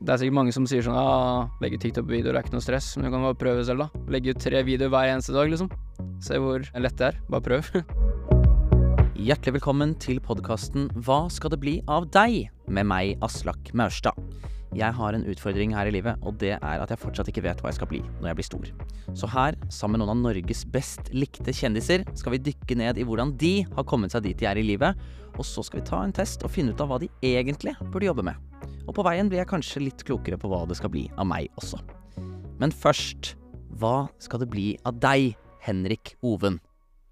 Det 0.00 0.14
er 0.14 0.20
sikkert 0.22 0.36
mange 0.38 0.52
som 0.56 0.64
sier 0.64 0.80
sånn 0.80 0.96
ja, 0.96 1.48
legge 1.60 1.76
ut 1.76 1.82
TikTok-videoer 1.84 2.38
er 2.38 2.46
ikke 2.46 2.54
noe 2.54 2.64
stress, 2.64 2.94
men 2.96 3.04
du 3.04 3.12
kan 3.12 3.24
bare 3.26 3.36
prøve 3.36 3.64
selv, 3.68 3.82
da. 3.84 4.04
Legge 4.08 4.32
ut 4.32 4.38
tre 4.40 4.62
videoer 4.64 4.88
hver 4.94 5.10
eneste 5.12 5.34
dag, 5.34 5.50
liksom. 5.52 5.68
Se 6.24 6.38
hvor 6.40 6.64
lett 6.64 6.96
det 6.96 7.10
er. 7.10 7.18
Bare 7.28 7.44
prøv. 7.44 7.68
Hjertelig 9.28 9.58
velkommen 9.58 9.92
til 10.00 10.16
podkasten 10.24 10.88
Hva 11.04 11.26
skal 11.28 11.52
det 11.52 11.60
bli 11.60 11.74
av 11.84 12.08
deg? 12.16 12.48
med 12.72 12.88
meg, 12.88 13.12
Aslak 13.26 13.74
Maurstad. 13.76 14.16
Jeg 14.72 14.96
har 14.96 15.12
en 15.18 15.26
utfordring 15.28 15.74
her 15.76 15.90
i 15.90 15.92
livet, 15.92 16.16
og 16.24 16.38
det 16.40 16.54
er 16.56 16.80
at 16.80 16.94
jeg 16.94 17.02
fortsatt 17.02 17.28
ikke 17.28 17.44
vet 17.44 17.60
hva 17.60 17.68
jeg 17.68 17.82
skal 17.82 17.90
bli 17.90 18.00
når 18.22 18.30
jeg 18.30 18.38
blir 18.38 18.48
stor. 18.48 18.70
Så 19.12 19.28
her, 19.28 19.58
sammen 19.68 19.98
med 19.98 20.06
noen 20.06 20.14
av 20.14 20.22
Norges 20.30 20.64
best 20.64 21.10
likte 21.12 21.52
kjendiser, 21.52 22.06
skal 22.16 22.38
vi 22.38 22.44
dykke 22.48 22.78
ned 22.80 23.02
i 23.02 23.04
hvordan 23.04 23.36
de 23.42 23.58
har 23.68 23.88
kommet 23.90 24.16
seg 24.16 24.24
dit 24.30 24.40
de 24.40 24.48
er 24.48 24.62
i 24.62 24.64
livet, 24.64 24.96
og 25.36 25.44
så 25.44 25.66
skal 25.66 25.82
vi 25.82 25.90
ta 25.92 26.00
en 26.06 26.16
test 26.16 26.46
og 26.46 26.54
finne 26.54 26.72
ut 26.72 26.80
av 26.80 26.88
hva 26.88 27.02
de 27.02 27.12
egentlig 27.20 27.76
burde 27.90 28.08
jobbe 28.08 28.30
med. 28.30 28.49
Og 28.86 28.94
på 28.96 29.04
veien 29.06 29.30
blir 29.30 29.42
jeg 29.42 29.50
kanskje 29.50 29.84
litt 29.84 30.04
klokere 30.06 30.38
på 30.40 30.50
hva 30.50 30.64
det 30.68 30.78
skal 30.78 30.92
bli 30.92 31.06
av 31.16 31.28
meg 31.30 31.48
også. 31.60 31.78
Men 32.60 32.74
først, 32.74 33.34
hva 33.80 34.08
skal 34.20 34.42
det 34.42 34.50
bli 34.52 34.66
av 34.88 34.98
deg, 35.00 35.32
Henrik 35.64 36.14
Oven? 36.26 36.58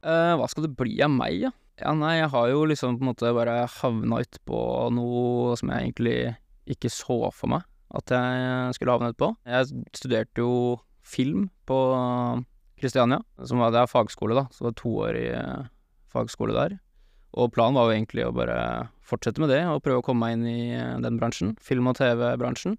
Eh, 0.03 0.35
hva 0.39 0.49
skal 0.51 0.67
det 0.67 0.75
bli 0.79 0.99
av 1.05 1.13
meg, 1.13 1.39
ja? 1.47 1.55
Ja, 1.79 1.93
nei, 1.95 2.17
jeg 2.19 2.31
har 2.33 2.49
jo 2.51 2.65
liksom 2.67 2.97
på 2.99 3.05
en 3.05 3.11
måte 3.13 3.31
bare 3.37 3.61
havna 3.71 4.19
utpå 4.25 4.61
noe 4.97 5.55
som 5.61 5.71
jeg 5.71 5.85
egentlig 5.85 6.19
ikke 6.69 6.91
så 6.91 7.29
for 7.31 7.55
meg 7.55 7.67
at 7.97 8.13
jeg 8.13 8.75
skulle 8.77 8.97
havne 8.97 9.13
utpå. 9.15 9.31
Jeg 9.49 9.87
studerte 9.97 10.43
jo 10.43 10.53
film 11.07 11.49
på 11.69 11.79
Kristiania, 12.79 13.23
som 13.47 13.63
var 13.63 13.73
det 13.73 13.81
er 13.83 13.91
fagskole, 13.91 14.37
da. 14.37 14.45
Så 14.53 14.63
det 14.63 14.69
var 14.69 14.77
to 14.83 14.93
år 15.07 15.19
i 15.19 15.29
eh, 15.33 15.71
fagskole 16.13 16.57
der. 16.57 16.77
Og 17.39 17.53
planen 17.55 17.79
var 17.79 17.89
jo 17.89 17.95
egentlig 17.95 18.27
å 18.27 18.35
bare 18.35 18.59
fortsette 19.09 19.41
med 19.43 19.53
det, 19.53 19.63
og 19.71 19.83
prøve 19.85 20.03
å 20.03 20.07
komme 20.07 20.27
meg 20.27 20.37
inn 20.37 20.49
i 20.51 20.75
eh, 20.75 20.97
den 21.05 21.21
bransjen. 21.21 21.55
Film- 21.63 21.91
og 21.91 21.99
TV-bransjen. 22.01 22.77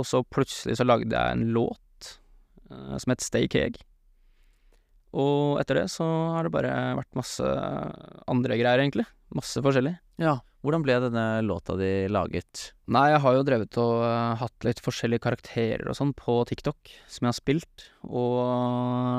Og 0.00 0.08
så 0.08 0.24
plutselig 0.26 0.78
så 0.80 0.86
lagde 0.86 1.14
jeg 1.14 1.36
en 1.36 1.48
låt 1.54 2.10
uh, 2.72 2.96
som 2.96 3.12
het 3.12 3.24
Stay 3.24 3.48
Keg. 3.50 3.80
Og 5.10 5.58
etter 5.60 5.80
det 5.80 5.88
så 5.90 6.06
har 6.36 6.46
det 6.46 6.54
bare 6.54 6.72
vært 7.00 7.18
masse 7.18 7.46
andre 8.30 8.58
greier, 8.60 8.82
egentlig. 8.82 9.04
Masse 9.34 9.62
forskjellig. 9.62 9.96
Ja, 10.22 10.38
hvordan 10.64 10.84
ble 10.84 10.96
denne 11.02 11.24
låta 11.46 11.76
di 11.78 12.06
laget? 12.10 12.70
Nei, 12.90 13.08
jeg 13.12 13.22
har 13.24 13.36
jo 13.36 13.44
drevet 13.46 13.80
og 13.82 14.04
uh, 14.04 14.38
hatt 14.40 14.66
litt 14.66 14.82
forskjellige 14.84 15.24
karakterer 15.26 15.90
og 15.90 15.98
sånn 15.98 16.14
på 16.16 16.40
TikTok 16.50 16.94
som 17.06 17.26
jeg 17.26 17.30
har 17.30 17.38
spilt, 17.38 17.86
og 18.06 18.40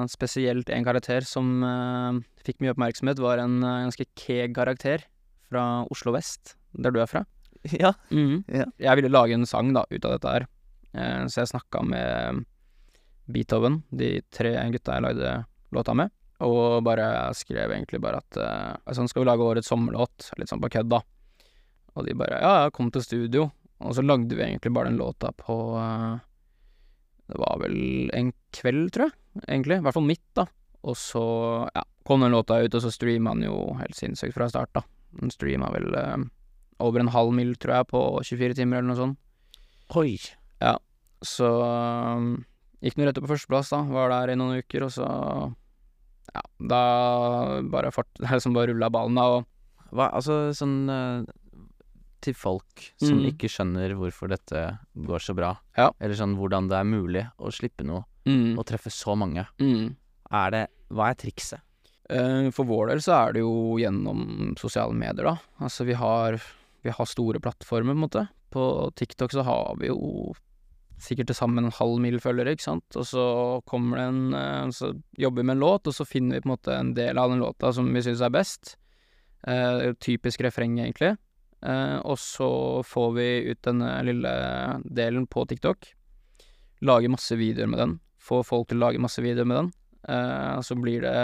spesielt 0.09 0.69
en 0.69 0.85
karakter 0.85 1.25
som 1.27 1.61
eh, 1.65 2.21
fikk 2.45 2.61
mye 2.61 2.73
oppmerksomhet, 2.73 3.21
var 3.21 3.41
en 3.43 3.59
eh, 3.61 3.83
ganske 3.87 4.07
keeg 4.17 4.55
karakter 4.55 5.05
fra 5.51 5.83
Oslo 5.91 6.15
vest, 6.15 6.55
der 6.73 6.93
du 6.93 7.01
er 7.03 7.11
fra. 7.11 7.25
Ja. 7.77 7.91
Ja. 8.09 8.65
Jeg 8.81 8.97
ville 8.97 9.11
lage 9.13 9.35
en 9.37 9.45
sang 9.45 9.69
da, 9.75 9.83
ut 9.91 10.05
av 10.07 10.15
dette 10.15 10.31
her, 10.33 10.47
eh, 10.97 11.27
så 11.29 11.43
jeg 11.43 11.51
snakka 11.51 11.83
med 11.85 12.41
Beethoven, 13.31 13.83
de 13.93 14.15
tre 14.33 14.55
gutta 14.73 14.97
jeg 14.97 15.05
lagde 15.05 15.35
låta 15.75 15.93
med, 15.95 16.09
og 16.41 16.81
bare 16.87 17.05
skrev 17.37 17.75
egentlig 17.75 18.01
bare 18.01 18.23
at 18.23 18.39
eh, 18.41 18.71
altså, 18.81 19.05
skal 19.11 19.23
vi 19.23 19.29
lage 19.29 19.45
årets 19.45 19.69
sommerlåt, 19.69 20.31
litt 20.41 20.49
sånn 20.49 20.63
på 20.63 20.71
kødd, 20.73 20.89
da. 20.89 21.03
Og 21.93 22.07
de 22.07 22.15
bare 22.17 22.39
ja, 22.41 22.51
ja, 22.63 22.73
kom 22.73 22.89
til 22.89 23.03
studio. 23.03 23.49
Og 23.81 23.95
så 23.97 24.03
lagde 24.05 24.35
vi 24.37 24.43
egentlig 24.45 24.71
bare 24.73 24.89
den 24.91 24.99
låta 25.01 25.31
på 25.35 25.55
Det 27.31 27.39
var 27.39 27.61
vel 27.63 28.11
en 28.17 28.33
kveld, 28.55 28.91
tror 28.95 29.07
jeg, 29.07 29.45
egentlig. 29.47 29.79
I 29.79 29.85
hvert 29.85 29.97
fall 29.97 30.09
midt, 30.09 30.27
da. 30.37 30.45
Og 30.87 30.97
så, 30.99 31.23
ja, 31.71 31.85
kom 32.07 32.25
den 32.25 32.33
låta 32.35 32.59
ut, 32.59 32.75
og 32.75 32.83
så 32.83 32.91
streama 32.91 33.35
han 33.35 33.45
jo 33.45 33.55
helt 33.79 33.95
sinnssykt 33.97 34.35
fra 34.35 34.49
start, 34.51 34.73
da. 34.75 34.83
Den 35.21 35.31
streama 35.33 35.71
vel 35.73 35.89
eh, 35.95 36.27
over 36.83 37.03
en 37.03 37.13
halv 37.13 37.33
mil, 37.37 37.55
tror 37.61 37.79
jeg, 37.79 37.91
på 37.93 38.03
24 38.27 38.59
timer 38.59 38.79
eller 38.79 38.91
noe 38.91 38.99
sånt. 38.99 39.19
Oi. 39.99 40.15
Så 41.21 41.47
um, 41.47 42.33
gikk 42.81 42.97
den 42.97 43.07
rett 43.07 43.19
opp 43.19 43.27
på 43.27 43.35
førsteplass, 43.35 43.71
da. 43.73 43.83
Var 43.93 44.13
der 44.13 44.33
i 44.33 44.37
noen 44.39 44.61
uker, 44.61 44.87
og 44.87 44.95
så 44.97 45.07
Ja, 46.31 46.41
da 46.71 46.81
bare 47.67 47.91
fart 47.91 48.07
Det 48.15 48.29
er 48.31 48.41
som 48.41 48.55
bare 48.55 48.71
rulla 48.71 48.89
ballen, 48.93 49.17
da, 49.19 49.27
og 49.37 49.91
Hva, 49.91 50.07
altså 50.15 50.53
sånn 50.55 50.87
eh, 50.89 51.29
Til 52.21 52.35
folk 52.37 52.83
som 53.01 53.17
mm. 53.17 53.25
ikke 53.31 53.49
skjønner 53.49 53.95
hvorfor 53.97 54.29
dette 54.29 54.59
går 54.93 55.23
så 55.25 55.33
bra, 55.37 55.55
Ja. 55.77 55.89
eller 55.99 56.15
sånn 56.19 56.35
hvordan 56.37 56.67
det 56.69 56.77
er 56.77 56.85
mulig 56.85 57.23
å 57.41 57.49
slippe 57.49 57.85
noe 57.87 58.03
mm, 58.29 58.59
og 58.59 58.65
treffe 58.69 58.91
så 58.93 59.15
mange, 59.17 59.47
mm. 59.57 59.95
er 60.29 60.53
det 60.53 60.63
Hva 60.91 61.09
er 61.09 61.17
trikset? 61.17 61.63
Eh, 62.11 62.49
For 62.51 62.67
vår 62.67 62.91
del 62.91 63.01
så 63.01 63.15
er 63.15 63.33
det 63.33 63.43
jo 63.45 63.79
gjennom 63.79 64.53
sosiale 64.59 64.93
medier, 64.93 65.31
da. 65.31 65.35
Altså 65.63 65.85
vi 65.87 65.95
har, 65.97 66.37
vi 66.83 66.93
har 66.93 67.09
store 67.09 67.39
plattformer, 67.39 67.93
på 67.93 67.97
en 67.97 68.05
måte. 68.05 68.25
På 68.51 68.65
TikTok 68.99 69.31
så 69.31 69.45
har 69.47 69.79
vi 69.79 69.87
jo 69.87 70.33
sikkert 71.01 71.31
til 71.31 71.37
sammen 71.39 71.65
en 71.65 71.73
halv 71.73 71.97
mil 72.03 72.19
følgere, 72.21 72.53
ikke 72.53 72.67
sant. 72.67 72.99
Og 72.99 73.07
så 73.07 73.23
kommer 73.69 73.97
det 73.97 74.05
en 74.11 74.35
eh, 74.37 74.69
Så 74.75 74.91
jobber 75.17 75.41
vi 75.41 75.47
med 75.47 75.57
en 75.57 75.63
låt, 75.63 75.87
og 75.87 75.95
så 75.95 76.05
finner 76.05 76.37
vi 76.37 76.43
på 76.43 76.51
en 76.51 76.55
måte 76.57 76.77
en 76.77 76.93
del 76.97 77.17
av 77.17 77.31
den 77.31 77.41
låta 77.41 77.73
som 77.73 77.89
vi 77.93 78.03
syns 78.05 78.21
er 78.21 78.33
best. 78.33 78.75
Eh, 79.47 79.93
typisk 79.99 80.43
refreng, 80.45 80.77
egentlig. 80.83 81.15
Eh, 81.61 81.97
og 82.01 82.17
så 82.19 82.49
får 82.85 83.11
vi 83.17 83.27
ut 83.51 83.61
denne 83.65 83.89
lille 84.07 84.31
delen 84.85 85.27
på 85.29 85.45
TikTok. 85.49 85.91
Lager 86.81 87.13
masse 87.13 87.37
videoer 87.37 87.69
med 87.69 87.81
den. 87.81 87.93
Får 88.21 88.45
folk 88.47 88.69
til 88.69 88.81
å 88.81 88.87
lage 88.87 89.01
masse 89.01 89.21
videoer 89.21 89.49
med 89.49 89.59
den. 89.59 89.71
Eh, 90.09 90.57
så 90.65 90.77
blir 90.79 91.05
det 91.05 91.15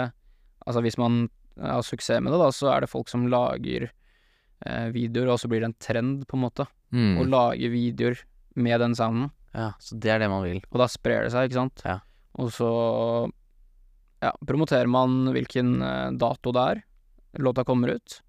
Altså 0.68 0.82
hvis 0.84 0.98
man 1.00 1.30
har 1.56 1.80
suksess 1.80 2.20
med 2.20 2.28
det, 2.34 2.38
da, 2.42 2.50
så 2.52 2.66
er 2.68 2.82
det 2.84 2.90
folk 2.92 3.08
som 3.08 3.22
lager 3.32 3.86
eh, 3.88 4.88
videoer, 4.92 5.30
og 5.32 5.38
så 5.40 5.48
blir 5.48 5.62
det 5.62 5.70
en 5.70 5.78
trend, 5.80 6.26
på 6.28 6.36
en 6.36 6.42
måte. 6.42 6.66
Mm. 6.92 7.14
Å 7.22 7.24
lage 7.24 7.70
videoer 7.72 8.20
med 8.60 8.82
den 8.82 8.96
sounden. 8.98 9.30
Ja, 9.54 9.70
så 9.80 9.96
det 9.96 10.12
er 10.12 10.20
det 10.20 10.28
man 10.28 10.44
vil. 10.44 10.60
Og 10.68 10.76
da 10.82 10.90
sprer 10.92 11.24
det 11.24 11.32
seg, 11.32 11.48
ikke 11.48 11.60
sant? 11.62 11.80
Ja. 11.88 11.96
Og 12.36 12.52
så 12.52 12.68
ja, 14.20 14.34
promoterer 14.44 14.92
man 14.92 15.32
hvilken 15.32 15.78
dato 16.20 16.52
det 16.52 16.66
er 16.74 16.84
låta 17.40 17.64
kommer 17.64 17.96
ut. 17.96 18.20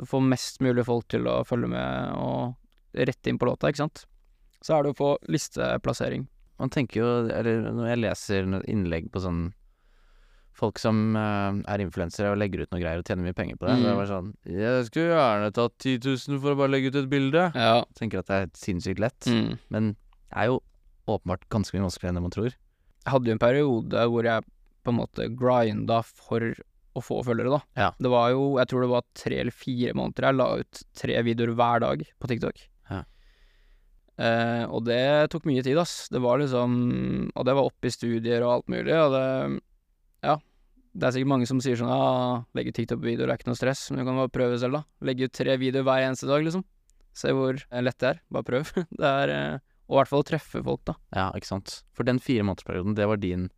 Så 0.00 0.08
få 0.08 0.22
mest 0.24 0.60
mulig 0.64 0.86
folk 0.88 1.08
til 1.12 1.28
å 1.28 1.40
følge 1.44 1.68
med 1.68 2.16
og 2.16 2.56
rette 2.96 3.30
inn 3.30 3.38
på 3.38 3.48
låta, 3.48 3.68
ikke 3.68 3.84
sant. 3.84 4.04
Så 4.64 4.76
er 4.76 4.84
det 4.84 4.94
å 4.94 4.98
få 4.98 5.14
listeplassering. 5.28 6.26
Man 6.60 6.72
tenker 6.72 7.00
jo, 7.00 7.08
eller 7.32 7.70
når 7.72 7.90
jeg 7.92 8.00
leser 8.02 8.52
innlegg 8.68 9.10
på 9.12 9.22
sånn 9.24 9.50
Folk 10.60 10.80
som 10.82 11.14
uh, 11.16 11.54
er 11.72 11.80
influensere 11.80 12.34
og 12.34 12.40
legger 12.40 12.66
ut 12.66 12.72
noe 12.74 12.80
greier 12.82 13.00
og 13.00 13.06
tjener 13.06 13.24
mye 13.24 13.36
penger 13.38 13.56
på 13.56 13.64
det. 13.64 13.76
Mm. 13.78 13.84
Det 13.84 13.88
er 13.88 13.96
bare 13.96 14.10
sånn 14.10 14.26
Jeg 14.50 14.88
skulle 14.90 15.14
gjerne 15.14 15.52
tatt 15.56 15.76
10 15.78 15.94
000 16.04 16.40
for 16.42 16.52
å 16.52 16.58
bare 16.58 16.72
legge 16.74 16.90
ut 16.90 16.98
et 17.00 17.08
bilde. 17.08 17.44
Ja. 17.54 17.78
Tenker 17.96 18.20
at 18.20 18.28
det 18.28 18.40
er 18.42 18.50
sinnssykt 18.58 19.00
lett. 19.00 19.28
Mm. 19.30 19.54
Men 19.72 19.92
det 19.94 20.42
er 20.42 20.50
jo 20.50 20.58
åpenbart 21.08 21.46
ganske 21.54 21.78
mye 21.78 21.86
vanskeligere 21.86 22.12
enn 22.12 22.20
det 22.20 22.24
man 22.26 22.34
tror. 22.34 22.50
Jeg 22.50 23.14
hadde 23.14 23.30
jo 23.30 23.36
en 23.38 23.42
periode 23.46 24.04
hvor 24.12 24.28
jeg 24.28 24.46
på 24.84 24.92
en 24.92 24.98
måte 24.98 25.30
grinda 25.38 26.02
for 26.04 26.50
å 26.96 27.02
få 27.04 27.20
følgere, 27.26 27.52
da. 27.54 27.60
Ja. 27.78 27.88
Det 27.98 28.10
var 28.10 28.32
jo, 28.34 28.44
jeg 28.58 28.70
tror 28.70 28.84
det 28.84 28.90
var 28.92 29.06
tre 29.14 29.40
eller 29.44 29.54
fire 29.54 29.94
måneder 29.94 30.26
jeg 30.26 30.38
la 30.40 30.48
ut 30.60 30.82
tre 30.98 31.20
videoer 31.26 31.54
hver 31.58 31.82
dag 31.84 32.04
på 32.18 32.30
TikTok. 32.32 32.62
Ja. 32.90 33.00
Eh, 34.20 34.64
og 34.68 34.84
det 34.88 35.30
tok 35.32 35.46
mye 35.48 35.62
tid, 35.64 35.78
ass. 35.80 36.08
Det 36.12 36.20
var 36.20 36.42
liksom 36.42 36.72
Og 37.30 37.46
det 37.46 37.54
var 37.56 37.70
oppe 37.70 37.88
i 37.88 37.94
studier 37.94 38.42
og 38.44 38.52
alt 38.58 38.72
mulig, 38.72 38.94
og 38.96 39.14
det 39.16 39.26
Ja. 40.26 40.36
Det 40.90 41.06
er 41.06 41.14
sikkert 41.14 41.30
mange 41.30 41.46
som 41.46 41.60
sier 41.62 41.78
sånn 41.78 41.88
ja, 41.88 42.42
legge 42.58 42.72
TikTok-videoer 42.74 43.30
er 43.30 43.38
ikke 43.38 43.46
noe 43.46 43.58
stress, 43.58 43.84
men 43.92 44.02
du 44.02 44.08
kan 44.08 44.18
bare 44.18 44.32
prøve 44.34 44.58
selv, 44.58 44.80
da. 44.80 44.82
Legge 45.06 45.28
ut 45.30 45.32
tre 45.38 45.54
videoer 45.56 45.86
hver 45.86 46.02
eneste 46.08 46.26
dag, 46.26 46.42
liksom. 46.42 46.64
Se 47.14 47.30
hvor 47.34 47.54
lett 47.54 47.98
det 48.02 48.08
er. 48.08 48.18
Bare 48.34 48.46
prøv. 48.46 48.72
det 49.00 49.12
er 49.22 49.32
eh, 49.36 49.58
Og 49.86 49.94
i 49.94 50.00
hvert 50.00 50.10
fall 50.10 50.26
treffe 50.26 50.62
folk, 50.66 50.82
da. 50.90 50.96
Ja, 51.14 51.28
ikke 51.38 51.46
sant. 51.52 51.80
For 51.94 52.06
den 52.06 52.18
fire 52.22 52.42
månedersperioden, 52.42 52.98
det 52.98 53.06
var 53.06 53.22
din 53.22 53.48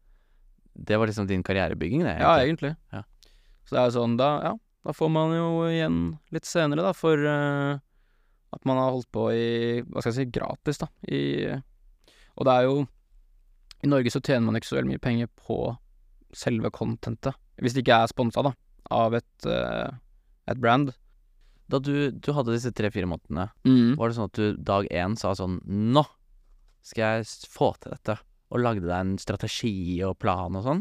Det 0.77 0.97
var 0.97 1.09
liksom 1.09 1.27
din 1.27 1.43
karrierebygging, 1.43 2.05
det? 2.05 2.19
Ja, 2.21 2.37
egentlig. 2.45 2.77
egentlig. 2.77 2.77
Ja. 2.93 3.03
Så 3.65 3.75
det 3.77 3.81
er 3.81 3.89
jo 3.91 3.95
sånn, 4.01 4.17
da, 4.19 4.29
ja, 4.43 4.53
da 4.87 4.93
får 4.97 5.11
man 5.15 5.33
jo 5.37 5.49
igjen 5.71 5.99
litt 6.35 6.49
senere, 6.49 6.83
da, 6.83 6.93
for 6.97 7.19
eh, 7.19 7.77
at 8.53 8.65
man 8.69 8.77
har 8.81 8.91
holdt 8.93 9.11
på 9.15 9.29
i, 9.33 9.47
hva 9.87 10.03
skal 10.03 10.13
jeg 10.13 10.19
si, 10.27 10.33
gratis, 10.35 10.81
da, 10.83 10.89
i 11.09 11.23
Og 12.37 12.47
det 12.49 12.53
er 12.57 12.67
jo 12.67 12.75
I 13.85 13.91
Norge 13.93 14.11
så 14.13 14.21
tjener 14.25 14.47
man 14.49 14.57
ikke 14.59 14.71
så 14.73 14.77
veldig 14.79 14.93
mye 14.95 15.03
penger 15.03 15.31
på 15.37 15.57
selve 16.33 16.71
contentet, 16.73 17.37
hvis 17.61 17.75
det 17.77 17.83
ikke 17.85 18.01
er 18.03 18.11
sponsa, 18.13 18.43
da, 18.47 18.53
av 18.91 19.15
et, 19.19 19.47
eh, 19.47 19.91
et 20.49 20.59
brand. 20.61 20.93
Da 21.73 21.79
du, 21.79 22.11
du 22.13 22.33
hadde 22.37 22.53
disse 22.55 22.73
tre-fire 22.75 23.07
månedene, 23.09 23.49
Mm. 23.65 23.95
var 23.97 24.09
det 24.11 24.17
sånn 24.19 24.29
at 24.31 24.39
du 24.39 24.57
dag 24.59 24.89
én 24.91 25.15
sa 25.17 25.33
sånn 25.39 25.61
Nå 25.67 26.03
skal 26.83 27.21
jeg 27.23 27.27
få 27.53 27.71
til 27.81 27.93
dette. 27.95 28.17
Og 28.53 28.61
lagde 28.61 28.83
deg 28.85 28.97
en 28.99 29.13
strategi 29.23 30.03
og 30.05 30.19
plan 30.21 30.57
og 30.59 30.65
sånn? 30.67 30.81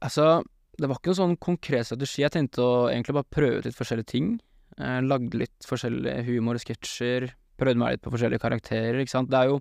Altså, 0.00 0.42
det 0.80 0.88
var 0.88 0.98
ikke 0.98 1.12
noen 1.12 1.20
sånn 1.20 1.36
konkret 1.42 1.88
strategi. 1.88 2.22
Jeg 2.24 2.34
tenkte 2.34 2.64
å 2.64 2.72
egentlig 2.88 3.16
bare 3.18 3.34
prøve 3.36 3.60
ut 3.60 3.68
litt 3.68 3.78
forskjellige 3.78 4.12
ting. 4.14 4.32
Eh, 4.78 5.00
lagde 5.04 5.42
litt 5.42 5.68
forskjellige 5.68 6.24
humorsketsjer. 6.28 7.28
Prøvde 7.60 7.80
meg 7.82 7.96
litt 7.96 8.04
på 8.04 8.12
forskjellige 8.14 8.42
karakterer, 8.42 9.00
ikke 9.02 9.14
sant. 9.14 9.30
Det 9.32 9.40
er 9.40 9.52
jo 9.52 9.60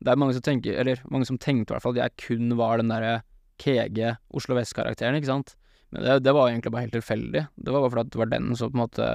det 0.00 0.12
er 0.12 0.20
mange 0.20 0.32
som 0.32 0.44
tenker, 0.44 0.78
eller 0.80 1.02
mange 1.12 1.28
som 1.28 1.36
tenkte 1.36 1.70
i 1.70 1.74
hvert 1.74 1.84
fall 1.84 1.98
at 1.98 2.06
jeg 2.06 2.20
kun 2.24 2.54
var 2.56 2.80
den 2.80 2.88
derre 2.88 3.20
KG 3.60 4.14
Oslo 4.32 4.56
Vest-karakteren, 4.56 5.18
ikke 5.18 5.28
sant. 5.28 5.54
Men 5.92 6.06
det, 6.06 6.14
det 6.24 6.32
var 6.32 6.48
egentlig 6.48 6.72
bare 6.72 6.86
helt 6.86 6.96
tilfeldig. 6.96 7.42
Det 7.60 7.74
var 7.74 7.84
bare 7.84 7.92
fordi 7.92 8.14
det 8.14 8.22
var 8.22 8.30
den 8.32 8.48
som 8.56 8.72
på 8.72 8.78
en 8.78 8.84
måte 8.86 9.08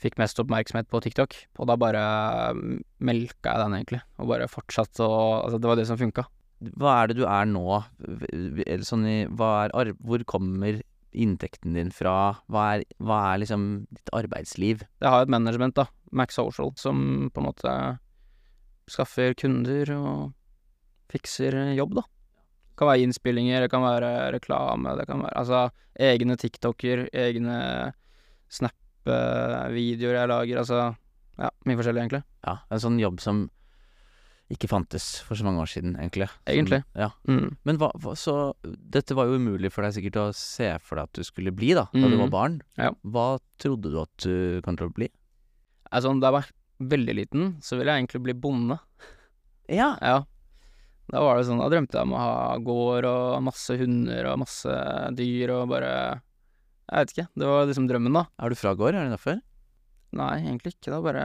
fikk 0.00 0.20
mest 0.20 0.38
oppmerksomhet 0.40 0.88
på 0.88 1.00
TikTok. 1.04 1.34
Og 1.58 1.68
da 1.68 1.76
bare 1.80 2.02
mm, 2.56 2.76
melka 3.04 3.56
jeg 3.56 3.64
den, 3.64 3.76
egentlig. 3.80 4.02
Og 4.20 4.30
bare 4.30 4.48
fortsatte 4.50 5.04
å 5.04 5.18
Altså, 5.40 5.58
det 5.58 5.70
var 5.70 5.80
det 5.80 5.88
som 5.90 5.98
funka. 6.00 6.24
Hva 6.60 6.94
er 7.00 7.10
det 7.10 7.16
du 7.20 7.24
er 7.24 7.46
nå? 7.48 7.80
Sånn 8.84 9.06
i 9.08 9.18
er 9.24 9.92
Hvor 9.96 10.24
kommer 10.28 10.80
inntekten 11.10 11.74
din 11.74 11.90
fra? 11.94 12.36
Hva 12.52 12.66
er, 12.76 12.84
hva 13.02 13.20
er 13.32 13.42
liksom 13.42 13.66
ditt 13.90 14.12
arbeidsliv? 14.14 14.84
Jeg 15.00 15.10
har 15.14 15.24
et 15.24 15.32
management, 15.32 15.74
da, 15.78 15.88
Max 16.12 16.36
Social, 16.38 16.70
som 16.78 17.30
på 17.32 17.42
en 17.42 17.48
måte 17.48 17.74
skaffer 18.90 19.34
kunder 19.38 19.90
og 19.96 20.32
fikser 21.10 21.56
jobb, 21.74 21.96
da. 21.98 22.04
Det 22.04 22.78
kan 22.80 22.90
være 22.92 23.06
innspillinger, 23.06 23.64
det 23.64 23.70
kan 23.72 23.84
være 23.84 24.10
reklame, 24.36 24.94
det 24.96 25.08
kan 25.08 25.24
være 25.24 25.36
altså 25.36 25.64
egne 26.00 26.36
TikToker, 26.40 27.08
egne 27.12 27.58
Snap-videoer 28.50 30.16
jeg 30.16 30.30
lager, 30.30 30.60
altså 30.62 30.78
ja, 31.40 31.50
mye 31.66 31.78
forskjellig, 31.78 32.04
egentlig. 32.04 32.22
Ja, 32.46 32.56
en 32.70 32.82
sånn 32.82 32.98
jobb 33.00 33.20
som 33.22 33.44
ikke 34.50 34.68
fantes 34.68 35.20
for 35.22 35.38
så 35.38 35.44
mange 35.46 35.60
år 35.62 35.68
siden, 35.70 35.92
egentlig. 36.00 36.26
Som- 36.28 36.52
Egentlig. 36.54 36.80
Ja. 36.98 37.10
Mm. 37.28 37.56
Men 37.64 37.78
hva, 37.78 37.90
hva 38.02 38.16
Så 38.18 38.54
dette 38.66 39.14
var 39.14 39.26
jo 39.30 39.38
umulig 39.38 39.70
for 39.72 39.82
deg 39.86 39.94
sikkert 39.94 40.16
å 40.20 40.34
se 40.34 40.72
for 40.82 40.96
deg 40.96 41.04
at 41.04 41.12
du 41.20 41.22
skulle 41.22 41.52
bli, 41.54 41.72
da, 41.74 41.86
da 41.94 42.08
du 42.10 42.16
var 42.18 42.28
barn. 42.32 42.60
Ja. 42.76 42.90
Hva 43.06 43.38
trodde 43.62 43.90
du 43.92 44.00
at 44.02 44.16
du 44.24 44.60
kom 44.62 44.76
til 44.76 44.88
å 44.90 44.94
bli? 44.94 45.08
Altså, 45.92 46.12
da 46.20 46.30
jeg 46.30 46.36
var 46.40 46.50
veldig 46.80 47.14
liten, 47.14 47.56
så 47.62 47.78
ville 47.78 47.92
jeg 47.94 48.02
egentlig 48.06 48.22
bli 48.24 48.32
bonde. 48.34 48.78
Ja. 49.68 49.96
Ja. 50.02 50.24
Da 51.10 51.20
var 51.22 51.38
det 51.38 51.46
sånn, 51.46 51.58
da 51.58 51.68
drømte 51.70 51.98
jeg 51.98 52.06
om 52.06 52.12
å 52.14 52.18
ha 52.22 52.58
gård 52.58 53.04
og 53.06 53.42
masse 53.42 53.74
hunder 53.78 54.26
og 54.30 54.38
masse 54.44 54.74
dyr 55.18 55.50
og 55.56 55.68
bare 55.72 56.20
Jeg 56.90 57.04
vet 57.06 57.12
ikke. 57.14 57.28
Det 57.38 57.46
var 57.46 57.66
liksom 57.66 57.86
drømmen, 57.88 58.12
da. 58.18 58.24
Er 58.42 58.48
du 58.50 58.54
fra 58.58 58.74
gård, 58.74 58.94
er 58.98 59.06
det 59.06 59.14
derfor? 59.14 59.40
Nei, 60.12 60.40
egentlig 60.42 60.74
ikke. 60.74 60.90
Da 60.90 61.00
bare 61.00 61.24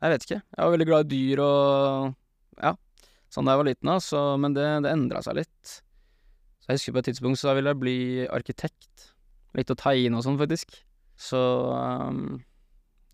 Jeg 0.00 0.10
vet 0.14 0.22
ikke. 0.26 0.42
Jeg 0.42 0.62
var 0.62 0.70
veldig 0.76 0.86
glad 0.86 1.04
i 1.06 1.10
dyr 1.16 1.40
og 1.42 2.14
Ja. 2.62 2.74
Sånn 3.30 3.46
da 3.46 3.54
jeg 3.54 3.62
var 3.62 3.68
liten, 3.70 3.90
da. 3.92 3.96
Så, 4.02 4.20
men 4.42 4.54
det, 4.56 4.66
det 4.84 4.92
endra 4.92 5.22
seg 5.24 5.38
litt. 5.40 5.72
Så 6.60 6.70
jeg 6.70 6.78
husker 6.80 6.94
på 6.96 7.02
et 7.02 7.08
tidspunkt 7.10 7.40
så 7.40 7.54
ville 7.56 7.72
jeg 7.72 7.80
bli 7.82 7.98
arkitekt. 8.28 9.10
Litt 9.58 9.70
å 9.72 9.78
tegne 9.78 10.18
og 10.18 10.24
sånn, 10.26 10.38
faktisk. 10.40 10.74
Så 11.20 11.38
um, 11.74 12.40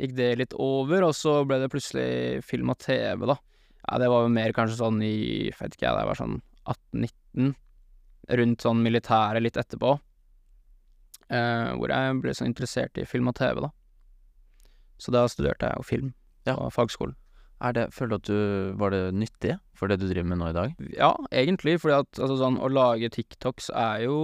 gikk 0.00 0.16
det 0.19 0.31
litt 0.40 0.56
over, 0.60 1.06
og 1.08 1.14
så 1.16 1.38
ble 1.48 1.60
det 1.62 1.70
plutselig 1.72 2.43
film 2.46 2.72
og 2.72 2.81
TV, 2.84 3.26
da. 3.28 3.37
Ja, 3.87 4.00
det 4.02 4.10
var 4.10 4.25
jo 4.26 4.32
mer 4.34 4.52
kanskje 4.56 4.81
sånn 4.81 4.98
i 5.04 5.12
Jeg 5.46 5.54
vet 5.60 5.76
ikke, 5.76 5.87
jeg, 5.87 6.00
jeg 6.00 6.10
var 6.10 6.19
sånn 6.19 6.40
18-19. 6.66 7.52
Rundt 8.40 8.64
sånn 8.64 8.81
militæret 8.82 9.44
litt 9.44 9.58
etterpå. 9.60 9.92
Eh, 11.31 11.70
hvor 11.78 11.90
jeg 11.90 12.16
ble 12.22 12.34
så 12.34 12.46
interessert 12.46 12.99
i 12.99 13.06
film 13.06 13.31
og 13.31 13.37
TV, 13.38 13.60
da. 13.62 13.70
Så 15.02 15.12
da 15.14 15.26
studerte 15.31 15.69
jeg 15.70 15.78
jo 15.81 15.87
film 15.87 16.12
Ja. 16.46 16.54
på 16.56 16.70
fagskolen. 16.75 17.16
Er 17.64 17.72
det, 17.72 17.86
føler 17.96 18.10
du 18.10 18.16
at 18.16 18.28
du 18.28 18.40
Var 18.76 18.92
det 18.92 19.02
nyttig 19.16 19.54
for 19.76 19.88
det 19.88 19.96
du 20.00 20.08
driver 20.10 20.28
med 20.28 20.40
nå 20.40 20.50
i 20.50 20.56
dag? 20.56 20.74
Ja, 20.92 21.14
egentlig, 21.32 21.78
fordi 21.80 21.96
at 22.02 22.20
altså, 22.20 22.36
sånn, 22.40 22.58
å 22.60 22.68
lage 22.68 23.12
TikToks 23.12 23.70
er 23.72 24.04
jo 24.04 24.18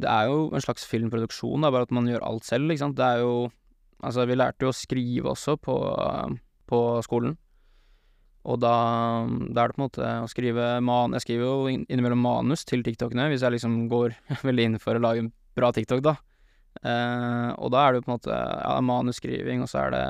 Det 0.00 0.10
er 0.10 0.30
jo 0.30 0.48
en 0.54 0.62
slags 0.62 0.86
filmproduksjon, 0.86 1.66
da, 1.66 1.72
bare 1.74 1.88
at 1.88 1.94
man 1.94 2.08
gjør 2.10 2.24
alt 2.26 2.46
selv, 2.46 2.70
ikke 2.70 2.84
sant. 2.84 2.98
Det 3.00 3.06
er 3.06 3.24
jo 3.24 3.50
Altså, 4.00 4.24
vi 4.24 4.38
lærte 4.38 4.64
jo 4.64 4.72
å 4.72 4.76
skrive 4.76 5.28
også 5.34 5.58
på, 5.60 5.74
på 6.70 6.78
skolen. 7.04 7.34
Og 8.48 8.56
da, 8.62 8.72
da 9.52 9.62
er 9.62 9.68
det 9.68 9.76
på 9.76 9.82
en 9.82 9.84
måte 9.84 10.12
å 10.24 10.30
skrive 10.32 10.68
man... 10.84 11.12
Jeg 11.18 11.26
skriver 11.26 11.44
jo 11.44 11.68
innimellom 11.82 12.22
manus 12.24 12.64
til 12.64 12.80
TikTokene, 12.86 13.28
hvis 13.28 13.44
jeg 13.44 13.58
liksom 13.58 13.82
går 13.92 14.16
veldig 14.48 14.68
inn 14.70 14.80
for 14.80 14.96
å 14.96 15.04
lage 15.04 15.26
en 15.26 15.32
bra 15.58 15.68
TikTok, 15.76 16.00
da. 16.06 16.16
Eh, 16.80 17.50
og 17.58 17.72
da 17.74 17.84
er 17.84 17.92
det 17.92 18.00
jo 18.00 18.06
på 18.06 18.12
en 18.12 18.16
måte 18.16 18.36
ja, 18.38 18.76
manusskriving, 18.88 19.64
og 19.64 19.68
så 19.68 19.84
er 19.84 19.94
det 19.96 20.04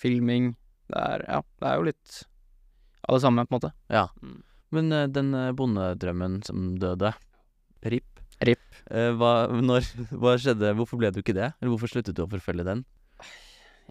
filming. 0.00 0.54
Det 0.92 1.00
er 1.00 1.24
Ja, 1.28 1.42
det 1.60 1.70
er 1.70 1.78
jo 1.80 1.86
litt 1.90 2.16
av 3.04 3.18
det 3.18 3.22
samme, 3.24 3.44
på 3.44 3.52
en 3.54 3.58
måte. 3.58 3.72
Ja. 3.92 4.06
Men 4.74 4.92
eh, 4.92 5.06
den 5.12 5.34
eh, 5.36 5.52
bondedrømmen 5.56 6.40
som 6.46 6.72
døde 6.80 7.12
RIP. 7.84 8.20
RIP. 8.44 8.64
Eh, 8.90 9.12
hva, 9.18 9.34
når, 9.60 9.86
hva 10.22 10.34
skjedde? 10.40 10.72
Hvorfor 10.78 11.00
ble 11.00 11.12
du 11.12 11.20
ikke 11.20 11.36
det? 11.36 11.52
Eller 11.60 11.74
hvorfor 11.74 11.92
sluttet 11.92 12.16
du 12.16 12.24
å 12.24 12.30
forfølge 12.30 12.66
den? 12.66 12.84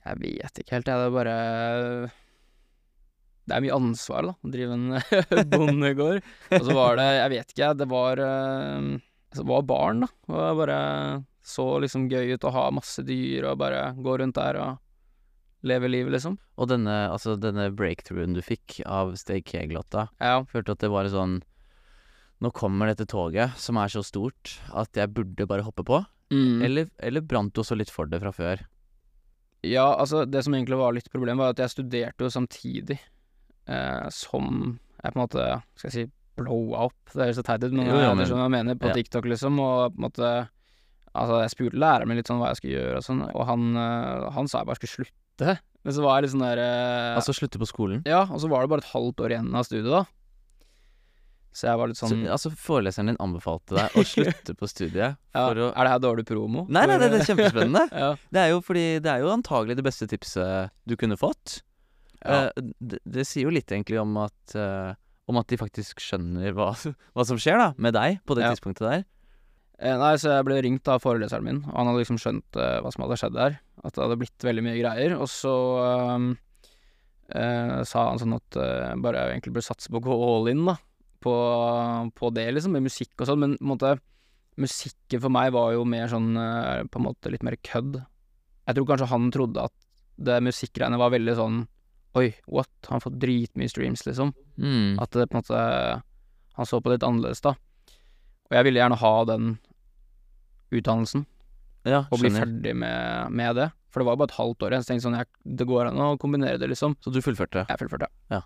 Jeg 0.04 0.20
vet 0.20 0.60
ikke 0.60 0.76
helt, 0.76 0.90
jeg. 0.90 1.00
Det 1.00 1.08
er 1.08 1.16
bare 1.16 1.36
Det 3.48 3.56
er 3.56 3.64
mye 3.64 3.78
ansvar, 3.78 4.28
da, 4.28 4.34
å 4.36 4.52
drive 4.52 4.76
en 4.80 5.50
bondegård. 5.54 6.26
Og 6.58 6.66
så 6.68 6.78
var 6.78 6.98
det 7.00 7.10
Jeg 7.12 7.34
vet 7.38 7.54
ikke, 7.54 7.62
jeg. 7.64 7.80
Det 7.84 7.90
var 7.94 8.24
eh, 8.26 8.90
var 9.54 9.70
barn, 9.70 10.04
da. 10.06 10.12
Det 10.28 10.42
var 10.42 10.58
bare 10.64 10.80
så 11.44 11.66
liksom 11.84 12.08
gøy 12.08 12.38
ut 12.38 12.46
å 12.48 12.54
ha 12.56 12.70
masse 12.72 13.04
dyr 13.04 13.50
og 13.50 13.60
bare 13.60 13.90
gå 14.00 14.18
rundt 14.20 14.38
der 14.38 14.60
og 14.64 14.83
leve 15.64 15.90
livet, 15.90 16.12
liksom. 16.14 16.38
Og 16.60 16.68
denne, 16.70 16.96
altså, 17.12 17.38
denne 17.40 17.70
breakthroughen 17.76 18.34
du 18.36 18.42
fikk 18.44 18.82
av 18.86 19.16
Stay 19.20 19.42
Keg-låta, 19.42 20.10
Ja. 20.22 20.44
følte 20.44 20.72
at 20.76 20.80
det 20.80 20.90
var 20.92 21.06
sånn 21.06 21.42
Nå 22.42 22.50
kommer 22.52 22.88
dette 22.90 23.06
toget 23.08 23.56
som 23.56 23.78
er 23.78 23.88
så 23.88 24.02
stort 24.04 24.58
at 24.76 24.92
jeg 25.00 25.14
burde 25.14 25.46
bare 25.48 25.64
hoppe 25.64 25.86
på? 25.88 26.02
Mm. 26.34 26.62
Eller, 26.66 26.90
eller 27.00 27.22
brant 27.22 27.54
du 27.54 27.62
også 27.62 27.78
litt 27.78 27.90
for 27.94 28.06
det 28.06 28.20
fra 28.20 28.32
før? 28.36 28.66
Ja, 29.64 29.86
altså, 29.96 30.26
det 30.30 30.44
som 30.44 30.54
egentlig 30.54 30.76
var 30.78 30.92
litt 30.92 31.08
problem, 31.14 31.38
var 31.40 31.54
at 31.54 31.62
jeg 31.64 31.72
studerte 31.72 32.26
jo 32.26 32.32
samtidig 32.34 32.98
eh, 33.68 34.10
som 34.12 34.78
jeg 35.04 35.14
på 35.14 35.16
en 35.16 35.24
måte 35.24 35.46
Skal 35.80 35.88
jeg 35.90 35.94
si 35.94 36.12
blowa 36.36 36.88
opp? 36.90 37.14
Det 37.14 37.22
høres 37.30 37.38
så 37.40 37.46
teit 37.48 37.64
ut, 37.64 37.72
men 37.72 37.86
Jo, 37.88 37.96
jeg 38.02 38.18
men- 38.18 38.28
jeg 38.28 38.52
mener. 38.52 38.76
På 38.76 38.88
ja. 38.92 38.94
TikTok, 38.98 39.24
liksom, 39.30 39.60
og 39.64 39.94
på 39.96 40.00
en 40.04 40.10
måte 40.12 40.34
Altså, 41.16 41.42
jeg 41.46 41.52
spurte 41.54 41.78
læreren 41.80 42.08
min 42.10 42.18
litt 42.18 42.26
sånn 42.28 42.40
hva 42.42 42.50
jeg 42.50 42.58
skulle 42.58 42.80
gjøre 42.82 42.98
og 42.98 43.04
sånn, 43.06 43.20
og 43.36 43.46
han, 43.46 43.78
eh, 43.78 44.30
han 44.34 44.48
sa 44.48 44.58
jeg 44.64 44.66
bare 44.66 44.76
skulle 44.82 44.96
slutte. 44.98 45.20
Men 45.84 45.96
så 45.96 46.04
var 46.04 46.18
jeg 46.18 46.28
litt 46.28 46.34
sånn 46.36 46.46
der 46.46 46.60
eh, 46.64 47.14
Altså 47.18 47.36
slutte 47.36 47.60
på 47.60 47.68
skolen? 47.68 48.04
Ja, 48.08 48.24
og 48.30 48.40
så 48.40 48.50
var 48.52 48.64
det 48.64 48.72
bare 48.72 48.84
et 48.86 48.92
halvt 48.94 49.24
år 49.26 49.36
igjen 49.36 49.50
av 49.56 49.66
studiet, 49.68 49.90
da. 49.92 50.04
Så 51.54 51.68
jeg 51.68 51.78
var 51.78 51.92
litt 51.92 52.00
Så, 52.00 52.10
sånn 52.10 52.24
altså 52.34 52.50
Foreleseren 52.58 53.12
din 53.12 53.20
anbefalte 53.22 53.78
deg 53.78 53.98
å 54.00 54.06
slutte 54.14 54.56
på 54.58 54.70
studiet 54.70 55.14
ja, 55.14 55.18
for 55.36 55.60
å 55.60 55.68
Er 55.70 55.86
det 55.86 55.92
her 55.94 56.02
dårlig 56.02 56.26
promo? 56.30 56.66
Nei, 56.66 56.86
nei, 56.90 56.98
det, 57.02 57.12
det 57.14 57.22
er 57.22 57.28
kjempespennende. 57.32 57.86
ja. 57.92 58.10
Det 58.34 58.42
er 58.42 58.50
jo 58.56 58.64
fordi 58.66 58.88
Det 59.04 59.12
er 59.12 59.22
jo 59.26 59.32
antagelig 59.36 59.78
det 59.78 59.86
beste 59.86 60.10
tipset 60.10 60.74
du 60.90 60.98
kunne 61.00 61.20
fått. 61.20 61.62
Ja. 62.24 62.48
Uh, 62.50 62.72
det, 62.80 63.02
det 63.04 63.28
sier 63.28 63.50
jo 63.50 63.54
litt 63.54 63.72
egentlig 63.72 64.00
om 64.00 64.16
at 64.24 64.56
uh, 64.56 64.96
Om 65.28 65.42
at 65.42 65.50
de 65.52 65.60
faktisk 65.60 66.00
skjønner 66.04 66.56
hva, 66.56 66.72
hva 67.14 67.28
som 67.28 67.40
skjer 67.40 67.60
da 67.60 67.74
med 67.78 67.96
deg 67.98 68.24
på 68.28 68.40
det 68.40 68.48
tidspunktet 68.48 68.88
der. 68.88 69.04
Eh, 69.84 69.96
Nei, 70.00 70.14
så 70.22 70.38
jeg 70.38 70.46
ble 70.48 70.58
ringt 70.64 70.88
av 70.88 71.02
foreleseren 71.04 71.44
min, 71.44 71.62
og 71.68 71.76
han 71.76 71.90
hadde 71.90 72.04
liksom 72.04 72.20
skjønt 72.22 72.60
uh, 72.60 72.80
hva 72.84 72.92
som 72.94 73.04
hadde 73.04 73.20
skjedd 73.20 73.36
der. 73.36 73.56
At 73.84 73.96
det 73.96 74.04
hadde 74.06 74.20
blitt 74.22 74.48
veldig 74.48 74.64
mye 74.66 74.80
greier. 74.80 75.18
Og 75.20 75.28
så 75.32 75.54
ehm, 75.84 76.32
eh, 77.36 77.78
sa 77.88 78.08
han 78.10 78.22
sånn 78.22 78.38
at 78.38 78.60
uh, 78.60 78.94
bare 79.04 79.26
jeg 79.26 79.36
egentlig 79.36 79.56
burde 79.58 79.68
satse 79.68 79.92
på 79.92 80.00
å 80.00 80.06
gå 80.08 80.18
all 80.30 80.50
in, 80.54 80.64
da. 80.70 80.78
På, 81.24 81.34
på 82.16 82.32
det, 82.36 82.50
liksom, 82.52 82.74
med 82.76 82.88
musikk 82.88 83.14
og 83.20 83.30
sånn. 83.30 83.44
Men 83.44 83.58
på 83.60 83.64
en 83.64 83.72
måte, 83.74 83.94
musikken 84.60 85.24
for 85.24 85.34
meg 85.34 85.54
var 85.56 85.74
jo 85.76 85.86
mer 85.88 86.10
sånn 86.12 86.36
eh, 86.38 86.84
På 86.92 87.00
en 87.00 87.08
måte 87.08 87.32
litt 87.34 87.46
mer 87.46 87.58
kødd. 87.66 88.02
Jeg 88.68 88.78
tror 88.78 88.90
kanskje 88.90 89.12
han 89.12 89.32
trodde 89.34 89.68
at 89.70 89.88
det 90.24 90.40
musikkgreiene 90.46 91.00
var 91.02 91.14
veldig 91.14 91.36
sånn 91.40 91.64
Oi, 92.14 92.28
what? 92.46 92.70
Han 92.86 93.00
har 93.00 93.02
fått 93.08 93.18
dritmye 93.18 93.72
streams, 93.72 94.04
liksom. 94.06 94.36
Mm. 94.62 95.00
At 95.02 95.16
det 95.18 95.26
på 95.32 95.34
en 95.34 95.42
måte 95.42 95.62
Han 96.54 96.68
så 96.70 96.78
på 96.78 96.92
det 96.92 97.00
litt 97.00 97.08
annerledes, 97.08 97.42
da. 97.42 97.56
Og 98.52 98.58
jeg 98.60 98.68
ville 98.68 98.84
gjerne 98.84 99.00
ha 99.02 99.14
den 99.26 99.56
utdannelsen, 100.74 101.26
Ja, 101.86 102.04
og 102.10 102.22
bli 102.22 102.30
ferdig 102.34 102.76
med, 102.78 103.34
med 103.34 103.58
det. 103.58 103.72
For 103.94 104.02
det 104.02 104.08
var 104.10 104.18
bare 104.18 104.32
et 104.32 104.40
halvt 104.40 104.66
år 104.66 104.74
jeg 104.74 104.88
tenkte 104.88 105.06
sånn 105.06 105.18
jeg, 105.20 105.30
Det 105.62 105.68
går 105.70 105.92
an 105.92 106.02
å 106.02 106.08
kombinere 106.22 106.58
det, 106.58 106.70
liksom. 106.72 106.96
Så 107.04 107.14
du 107.14 107.22
fullførte. 107.22 107.66
Jeg 107.70 107.80
fullførte. 107.82 108.10
Ja. 108.34 108.42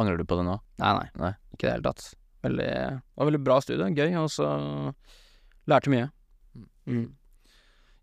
Angrer 0.00 0.16
du 0.20 0.24
på 0.28 0.38
det 0.40 0.46
nå? 0.48 0.56
Nei, 0.80 0.92
nei, 0.96 1.06
Nei. 1.20 1.32
Ikke 1.52 1.66
i 1.66 1.68
det 1.68 1.74
hele 1.76 1.86
tatt. 1.90 2.06
Veldig, 2.46 2.66
det 2.66 3.20
var 3.20 3.28
veldig 3.30 3.42
bra 3.44 3.60
studie. 3.64 3.88
Gøy, 3.96 4.16
og 4.20 4.28
så 4.32 4.48
lærte 5.68 5.92
mye. 5.92 6.08
Mm. 6.88 7.06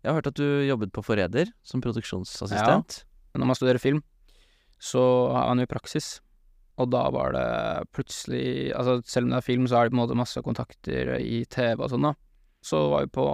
Jeg 0.04 0.10
har 0.10 0.18
hørt 0.18 0.28
at 0.28 0.36
du 0.38 0.46
jobbet 0.68 0.92
på 0.94 1.02
Forræder 1.06 1.50
som 1.64 1.82
produksjonsassistent. 1.84 3.00
Ja. 3.32 3.40
når 3.40 3.48
man 3.50 3.56
studerer 3.58 3.80
film, 3.80 4.02
så 4.82 5.00
har 5.32 5.48
man 5.48 5.64
jo 5.64 5.70
praksis. 5.70 6.18
Og 6.76 6.90
da 6.90 7.04
var 7.14 7.32
det 7.36 7.46
plutselig 7.94 8.74
Altså, 8.74 8.98
selv 9.06 9.28
om 9.28 9.30
det 9.34 9.38
er 9.38 9.46
film, 9.46 9.66
så 9.70 9.78
er 9.78 9.86
det 9.86 9.94
på 9.94 9.98
en 9.98 10.02
måte 10.02 10.18
masse 10.18 10.42
kontakter 10.42 11.14
i 11.22 11.44
TV 11.46 11.78
og 11.78 11.90
sånn, 11.92 12.08
da. 12.10 12.14
Så 12.64 12.80
var 12.90 13.06
vi 13.06 13.14
på 13.14 13.26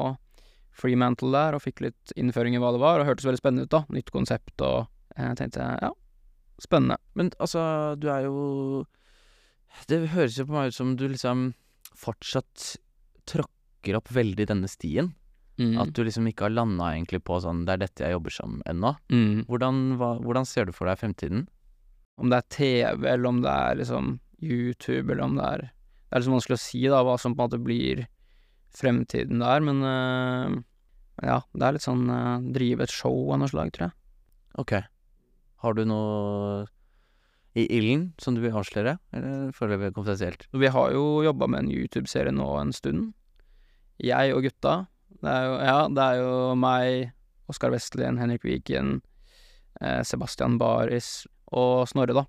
Freemantle 0.81 1.31
der 1.35 1.57
og 1.57 1.63
fikk 1.65 1.83
litt 1.85 2.15
innføring 2.17 2.57
i 2.57 2.63
hva 2.63 2.73
det 2.75 2.81
var, 2.83 3.01
og 3.01 3.09
hørtes 3.09 3.29
veldig 3.29 3.41
spennende 3.43 3.69
ut, 3.69 3.75
da. 3.75 3.85
Nytt 3.93 4.13
konsept 4.15 4.65
og 4.67 4.89
Jeg 5.19 5.37
tenkte 5.41 5.67
ja, 5.83 5.91
spennende. 6.63 6.97
Men 7.19 7.33
altså, 7.39 7.95
du 8.01 8.09
er 8.13 8.27
jo 8.29 8.85
Det 9.89 10.03
høres 10.15 10.39
jo 10.39 10.47
på 10.49 10.57
meg 10.57 10.71
ut 10.71 10.77
som 10.77 10.97
du 10.97 11.07
liksom 11.09 11.51
fortsatt 12.01 12.77
tråkker 13.29 13.99
opp 13.99 14.11
veldig 14.13 14.47
denne 14.49 14.69
stien. 14.71 15.13
Mm. 15.61 15.75
At 15.83 15.93
du 15.93 16.03
liksom 16.07 16.29
ikke 16.31 16.47
har 16.47 16.55
landa 16.55 16.93
egentlig 16.95 17.21
på 17.27 17.37
sånn 17.45 17.67
Det 17.69 17.75
er 17.75 17.83
dette 17.83 18.05
jeg 18.07 18.15
jobber 18.15 18.33
som 18.33 18.61
ennå. 18.71 18.95
mm. 19.13 19.45
Hvordan, 19.51 19.83
hva, 20.01 20.15
hvordan 20.25 20.49
ser 20.49 20.69
du 20.69 20.73
for 20.73 20.89
deg 20.89 21.01
fremtiden? 21.03 21.45
Om 22.21 22.33
det 22.33 22.39
er 22.41 22.49
TV, 22.57 23.05
eller 23.13 23.29
om 23.29 23.43
det 23.45 23.51
er 23.51 23.77
liksom 23.81 24.09
YouTube, 24.41 25.13
eller 25.13 25.25
om 25.25 25.37
det 25.37 25.45
er 25.45 25.61
Det 25.61 26.17
er 26.17 26.23
liksom 26.23 26.39
vanskelig 26.39 26.57
å 26.59 26.65
si, 26.65 26.81
da, 26.89 27.05
hva 27.05 27.19
som 27.21 27.37
på 27.37 27.45
en 27.45 27.51
måte 27.51 27.61
blir 27.63 28.07
fremtiden 28.75 29.43
der, 29.43 29.63
men 29.67 29.83
øh, 29.83 30.57
men 30.57 30.65
ja, 31.23 31.41
det 31.53 31.67
er 31.67 31.77
litt 31.77 31.87
sånn 31.87 32.07
øh, 32.11 32.51
drive 32.55 32.87
et 32.87 32.95
show 32.95 33.33
av 33.35 33.43
noe 33.43 33.51
slag, 33.51 33.73
tror 33.77 33.89
jeg. 33.89 33.97
Ok. 34.61 34.77
Har 35.61 35.77
du 35.77 35.85
noe 35.89 36.67
i 37.59 37.67
ilden 37.77 38.11
som 38.23 38.37
du 38.37 38.43
vil 38.45 38.55
avsløre, 38.57 38.97
eller 39.17 39.51
foreløpig 39.57 39.93
konfidensielt? 39.97 40.47
Vi 40.55 40.71
har 40.71 40.95
jo 40.95 41.23
jobba 41.27 41.49
med 41.51 41.65
en 41.65 41.73
YouTube-serie 41.75 42.33
nå 42.35 42.47
en 42.61 42.73
stund. 42.75 43.11
Jeg 44.01 44.35
og 44.35 44.47
gutta. 44.47 44.75
Det 45.21 45.31
er 45.31 45.47
jo, 45.47 45.57
ja, 45.67 45.79
det 45.93 46.05
er 46.05 46.21
jo 46.23 46.35
meg, 46.57 47.11
Oskar 47.51 47.75
Vestlien, 47.75 48.21
Henrik 48.21 48.47
Viken, 48.47 49.01
eh, 49.83 50.01
Sebastian 50.07 50.57
Baris 50.61 51.27
og 51.53 51.89
Snorre, 51.91 52.15
da. 52.17 52.25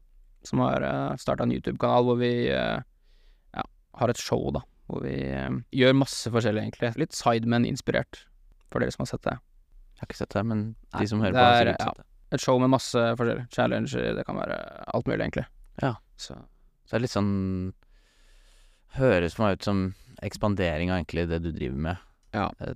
Som 0.48 0.64
har 0.66 0.84
eh, 0.84 1.20
starta 1.22 1.46
en 1.46 1.54
YouTube-kanal 1.54 2.08
hvor 2.08 2.18
vi 2.20 2.34
eh, 2.50 2.82
ja, 3.54 3.66
har 4.02 4.12
et 4.12 4.20
show, 4.20 4.50
da. 4.56 4.66
Hvor 4.90 5.06
vi 5.06 5.16
eh, 5.30 5.62
gjør 5.78 6.00
masse 6.02 6.34
forskjellig, 6.34 6.66
egentlig. 6.66 6.92
Litt 7.00 7.16
Sidemen-inspirert, 7.16 8.26
for 8.72 8.80
dere 8.84 8.92
som 8.96 9.04
har 9.06 9.12
sett 9.12 9.26
det. 9.28 9.36
Jeg 9.96 10.00
har 10.02 10.08
ikke 10.10 10.18
sett 10.22 10.34
det, 10.38 10.44
men 10.50 10.64
de 10.98 11.08
som 11.12 11.22
hører 11.22 11.36
det 11.36 11.40
på, 11.42 11.46
har 11.46 11.54
er- 11.54 11.66
sikkert 11.66 11.80
ja. 11.86 11.92
sett 11.92 12.02
det. 12.02 12.08
Et 12.32 12.40
show 12.42 12.60
med 12.64 12.72
masse 12.72 12.96
forskjellig. 13.20 13.44
Challenger, 13.52 14.14
det 14.16 14.24
kan 14.26 14.38
være 14.40 14.58
alt 14.96 15.06
mulig, 15.10 15.20
egentlig. 15.26 15.46
Ja. 15.84 15.96
Så 16.18 16.38
Så 16.86 16.96
det 16.96 17.00
er 17.00 17.04
litt 17.06 17.12
sånn 17.16 17.74
Høres 18.98 19.36
for 19.38 19.46
meg 19.46 19.60
ut 19.60 19.64
som 19.64 19.82
ekspandering 20.24 20.92
av 20.92 20.98
egentlig 21.00 21.28
det 21.30 21.40
du 21.46 21.52
driver 21.56 21.78
med. 21.78 21.98
Ja. 22.36 22.50
Eh, 22.60 22.74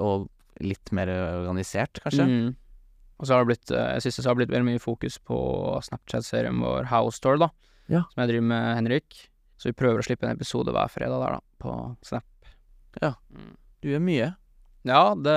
Og 0.00 0.28
litt 0.60 0.92
mer 0.92 1.08
organisert, 1.08 2.00
kanskje. 2.04 2.24
Mm. 2.24 2.54
Og 3.20 3.26
så 3.26 3.34
har 3.34 3.44
det 3.44 3.50
blitt, 3.50 3.68
Jeg 3.70 4.00
synes 4.02 4.16
det 4.16 4.26
har 4.30 4.34
blitt 4.38 4.50
veldig 4.52 4.68
mye 4.70 4.80
fokus 4.80 5.18
på 5.18 5.36
Snapchat-serien 5.84 6.60
vår 6.60 6.84
House 6.88 7.16
Store, 7.20 7.36
da. 7.38 7.48
Ja. 7.88 8.04
Som 8.12 8.22
jeg 8.22 8.28
driver 8.32 8.46
med 8.48 8.76
Henrik. 8.76 9.28
Så 9.58 9.68
vi 9.68 9.72
prøver 9.76 10.00
å 10.00 10.04
slippe 10.06 10.24
en 10.24 10.36
episode 10.36 10.72
hver 10.72 10.88
fredag 10.88 11.20
der, 11.20 11.36
da, 11.36 11.40
på 11.60 11.96
Snap. 12.02 12.24
Ja. 13.02 13.14
Mm. 13.34 13.56
Du 13.82 13.88
gjør 13.90 14.00
mye. 14.00 14.30
Ja, 14.88 15.12
det, 15.12 15.36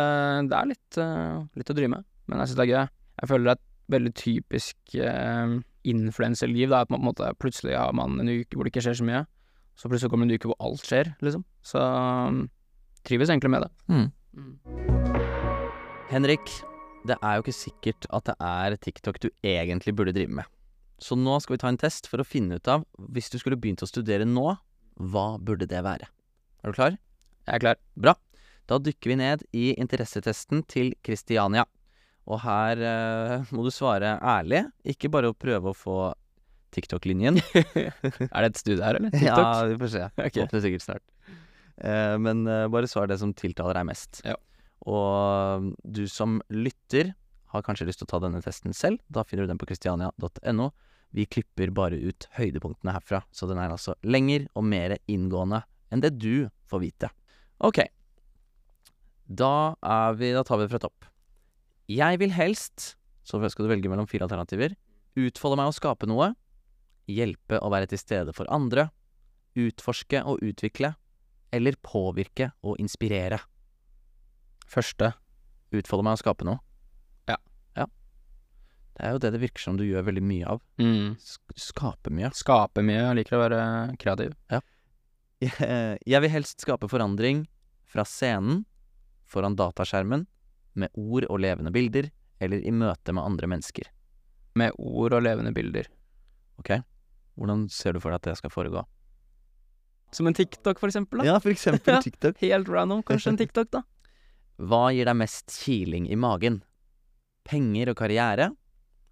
det 0.50 0.58
er 0.58 0.70
litt, 0.70 0.98
uh, 1.00 1.44
litt 1.60 1.72
å 1.72 1.76
drive 1.76 1.92
med, 1.92 2.08
men 2.32 2.40
jeg 2.40 2.52
syns 2.52 2.60
det 2.60 2.66
er 2.66 2.72
gøy. 2.72 2.92
Jeg 3.20 3.30
føler 3.30 3.46
det 3.46 3.54
er 3.54 3.60
et 3.60 3.94
veldig 3.94 4.14
typisk 4.20 4.98
uh, 5.04 5.56
influenserliv. 5.94 6.72
Det 6.72 6.80
er 6.80 6.90
på 6.90 6.98
en 6.98 7.08
måte 7.10 7.32
plutselig 7.44 7.76
har 7.76 7.96
man 7.98 8.22
en 8.24 8.32
uke 8.32 8.56
hvor 8.56 8.66
det 8.66 8.74
ikke 8.74 8.86
skjer 8.88 9.00
så 9.02 9.08
mye, 9.08 9.24
så 9.76 9.92
plutselig 9.92 10.14
kommer 10.14 10.30
det 10.30 10.38
en 10.38 10.42
uke 10.42 10.52
hvor 10.52 10.60
alt 10.64 10.88
skjer, 10.88 11.12
liksom. 11.26 11.44
Så 11.66 11.82
um, 11.84 12.46
trives 13.08 13.34
egentlig 13.34 13.52
med 13.52 13.66
det. 13.66 13.72
Mm. 13.92 14.08
Mm. 14.34 14.54
Henrik, 16.14 16.58
det 17.08 17.18
er 17.20 17.36
jo 17.36 17.44
ikke 17.44 17.58
sikkert 17.58 18.08
at 18.16 18.30
det 18.30 18.36
er 18.40 18.78
TikTok 18.80 19.20
du 19.24 19.32
egentlig 19.44 19.96
burde 19.98 20.16
drive 20.16 20.40
med. 20.40 20.48
Så 21.04 21.18
nå 21.20 21.36
skal 21.44 21.58
vi 21.58 21.64
ta 21.64 21.72
en 21.72 21.80
test 21.82 22.08
for 22.08 22.24
å 22.24 22.28
finne 22.28 22.62
ut 22.62 22.70
av, 22.72 22.86
hvis 23.12 23.32
du 23.34 23.40
skulle 23.42 23.60
begynt 23.60 23.84
å 23.84 23.90
studere 23.90 24.28
nå, 24.30 24.54
hva 25.12 25.28
burde 25.42 25.68
det 25.68 25.82
være? 25.84 26.08
Er 26.64 26.72
du 26.72 26.78
klar? 26.78 26.96
Jeg 27.44 27.58
er 27.58 27.64
klar. 27.66 27.82
Bra. 28.00 28.14
Da 28.70 28.80
dykker 28.80 29.12
vi 29.12 29.20
ned 29.20 29.44
i 29.52 29.72
interessetesten 29.76 30.64
til 30.72 30.94
Kristiania. 31.04 31.66
Og 32.24 32.40
her 32.46 32.80
eh, 32.80 33.50
må 33.52 33.66
du 33.66 33.72
svare 33.74 34.16
ærlig, 34.24 34.64
ikke 34.88 35.12
bare 35.12 35.32
å 35.32 35.36
prøve 35.36 35.74
å 35.74 35.76
få 35.78 35.98
TikTok-linjen. 36.74 37.42
Er 38.34 38.46
det 38.46 38.54
et 38.54 38.62
studie 38.62 38.84
her, 38.84 39.00
eller? 39.00 39.12
TikTok? 39.12 39.44
Ja, 39.44 39.66
vi 39.70 39.80
får 39.82 39.92
se. 39.92 40.06
Okay. 40.16 40.46
Åpner 40.46 40.64
sikkert 40.64 40.86
snart. 40.86 41.04
Eh, 41.84 42.16
men 42.24 42.48
eh, 42.48 42.70
bare 42.72 42.90
svar 42.90 43.12
det 43.12 43.20
som 43.22 43.34
tiltaler 43.36 43.78
deg 43.82 43.90
mest. 43.92 44.24
Ja. 44.26 44.38
Og 44.88 45.74
du 45.84 46.06
som 46.12 46.40
lytter, 46.52 47.14
har 47.54 47.66
kanskje 47.66 47.86
lyst 47.86 48.02
til 48.02 48.08
å 48.08 48.14
ta 48.16 48.22
denne 48.24 48.42
testen 48.42 48.74
selv. 48.74 49.04
Da 49.14 49.26
finner 49.28 49.46
du 49.46 49.54
den 49.54 49.60
på 49.62 49.68
kristiania.no. 49.70 50.72
Vi 51.14 51.28
klipper 51.30 51.70
bare 51.76 52.00
ut 52.02 52.26
høydepunktene 52.40 52.96
herfra, 52.96 53.20
så 53.30 53.46
den 53.46 53.60
er 53.62 53.76
altså 53.76 53.94
lenger 54.02 54.48
og 54.58 54.66
mer 54.66 54.96
inngående 55.06 55.62
enn 55.94 56.02
det 56.02 56.16
du 56.18 56.48
får 56.72 56.82
vite. 56.82 57.12
Ok. 57.62 57.84
Da 59.28 59.76
er 59.82 60.18
vi 60.20 60.32
Da 60.36 60.44
tar 60.44 60.60
vi 60.60 60.68
det 60.68 60.74
fra 60.74 60.84
topp. 60.84 61.06
Jeg 61.92 62.20
vil 62.20 62.32
helst, 62.32 62.96
så 63.24 63.40
skal 63.50 63.66
du 63.66 63.72
velge 63.72 63.90
mellom 63.92 64.08
fire 64.08 64.24
alternativer, 64.28 64.76
utfolde 65.20 65.58
meg 65.60 65.72
og 65.72 65.76
skape 65.76 66.08
noe, 66.08 66.32
hjelpe 67.12 67.60
og 67.60 67.74
være 67.74 67.90
til 67.92 68.00
stede 68.00 68.34
for 68.36 68.48
andre, 68.52 68.88
utforske 69.60 70.24
og 70.24 70.40
utvikle, 70.42 70.94
eller 71.54 71.76
påvirke 71.84 72.52
og 72.64 72.80
inspirere. 72.82 73.42
Første. 74.66 75.12
Utfolde 75.76 76.08
meg 76.08 76.18
og 76.18 76.24
skape 76.24 76.48
noe. 76.48 76.62
Ja. 77.30 77.38
Ja. 77.78 77.88
Det 78.96 79.06
er 79.06 79.16
jo 79.16 79.22
det 79.22 79.34
det 79.36 79.42
virker 79.44 79.66
som 79.66 79.78
du 79.78 79.84
gjør 79.86 80.08
veldig 80.08 80.24
mye 80.24 80.56
av. 80.56 80.64
Mm. 80.82 81.16
Skape 81.20 82.14
mye. 82.14 82.32
Skape 82.38 82.84
mye. 82.86 83.02
Jeg 83.02 83.20
liker 83.20 83.38
å 83.38 83.44
være 83.44 83.64
kreativ. 84.02 84.38
Jeg 85.44 86.24
vil 86.24 86.32
helst 86.32 86.64
skape 86.64 86.88
forandring 86.90 87.44
fra 87.92 88.06
scenen, 88.08 88.64
foran 89.34 89.58
dataskjermen, 89.60 90.26
med 90.80 90.94
ord 90.98 91.28
og 91.30 91.42
levende 91.42 91.74
bilder, 91.74 92.10
eller 92.42 92.64
i 92.66 92.74
møte 92.74 93.14
med 93.14 93.26
andre 93.26 93.50
mennesker. 93.50 93.90
Med 94.60 94.74
ord 94.78 95.16
og 95.18 95.24
levende 95.26 95.54
bilder. 95.56 95.90
Ok? 96.62 96.76
Hvordan 97.38 97.68
ser 97.74 97.96
du 97.96 98.02
for 98.04 98.14
deg 98.14 98.22
at 98.22 98.30
det 98.30 98.40
skal 98.42 98.54
foregå? 98.54 98.84
Som 100.14 100.30
en 100.30 100.38
TikTok, 100.38 100.78
for 100.78 100.92
eksempel. 100.92 101.22
Da. 101.22 101.32
Ja, 101.32 101.40
for 101.42 101.54
eksempel 101.54 101.98
TikTok. 102.06 102.38
Helt 102.44 102.70
random. 102.70 103.02
Kanskje 103.08 103.34
en 103.34 103.40
TikTok, 103.42 103.72
da. 103.74 103.82
Hva 104.70 104.86
gir 104.94 105.10
deg 105.10 105.18
mest 105.18 105.50
kiling 105.64 106.06
i 106.14 106.18
magen? 106.20 106.62
Penger 107.50 107.92
og 107.92 107.98
karriere? 108.00 108.52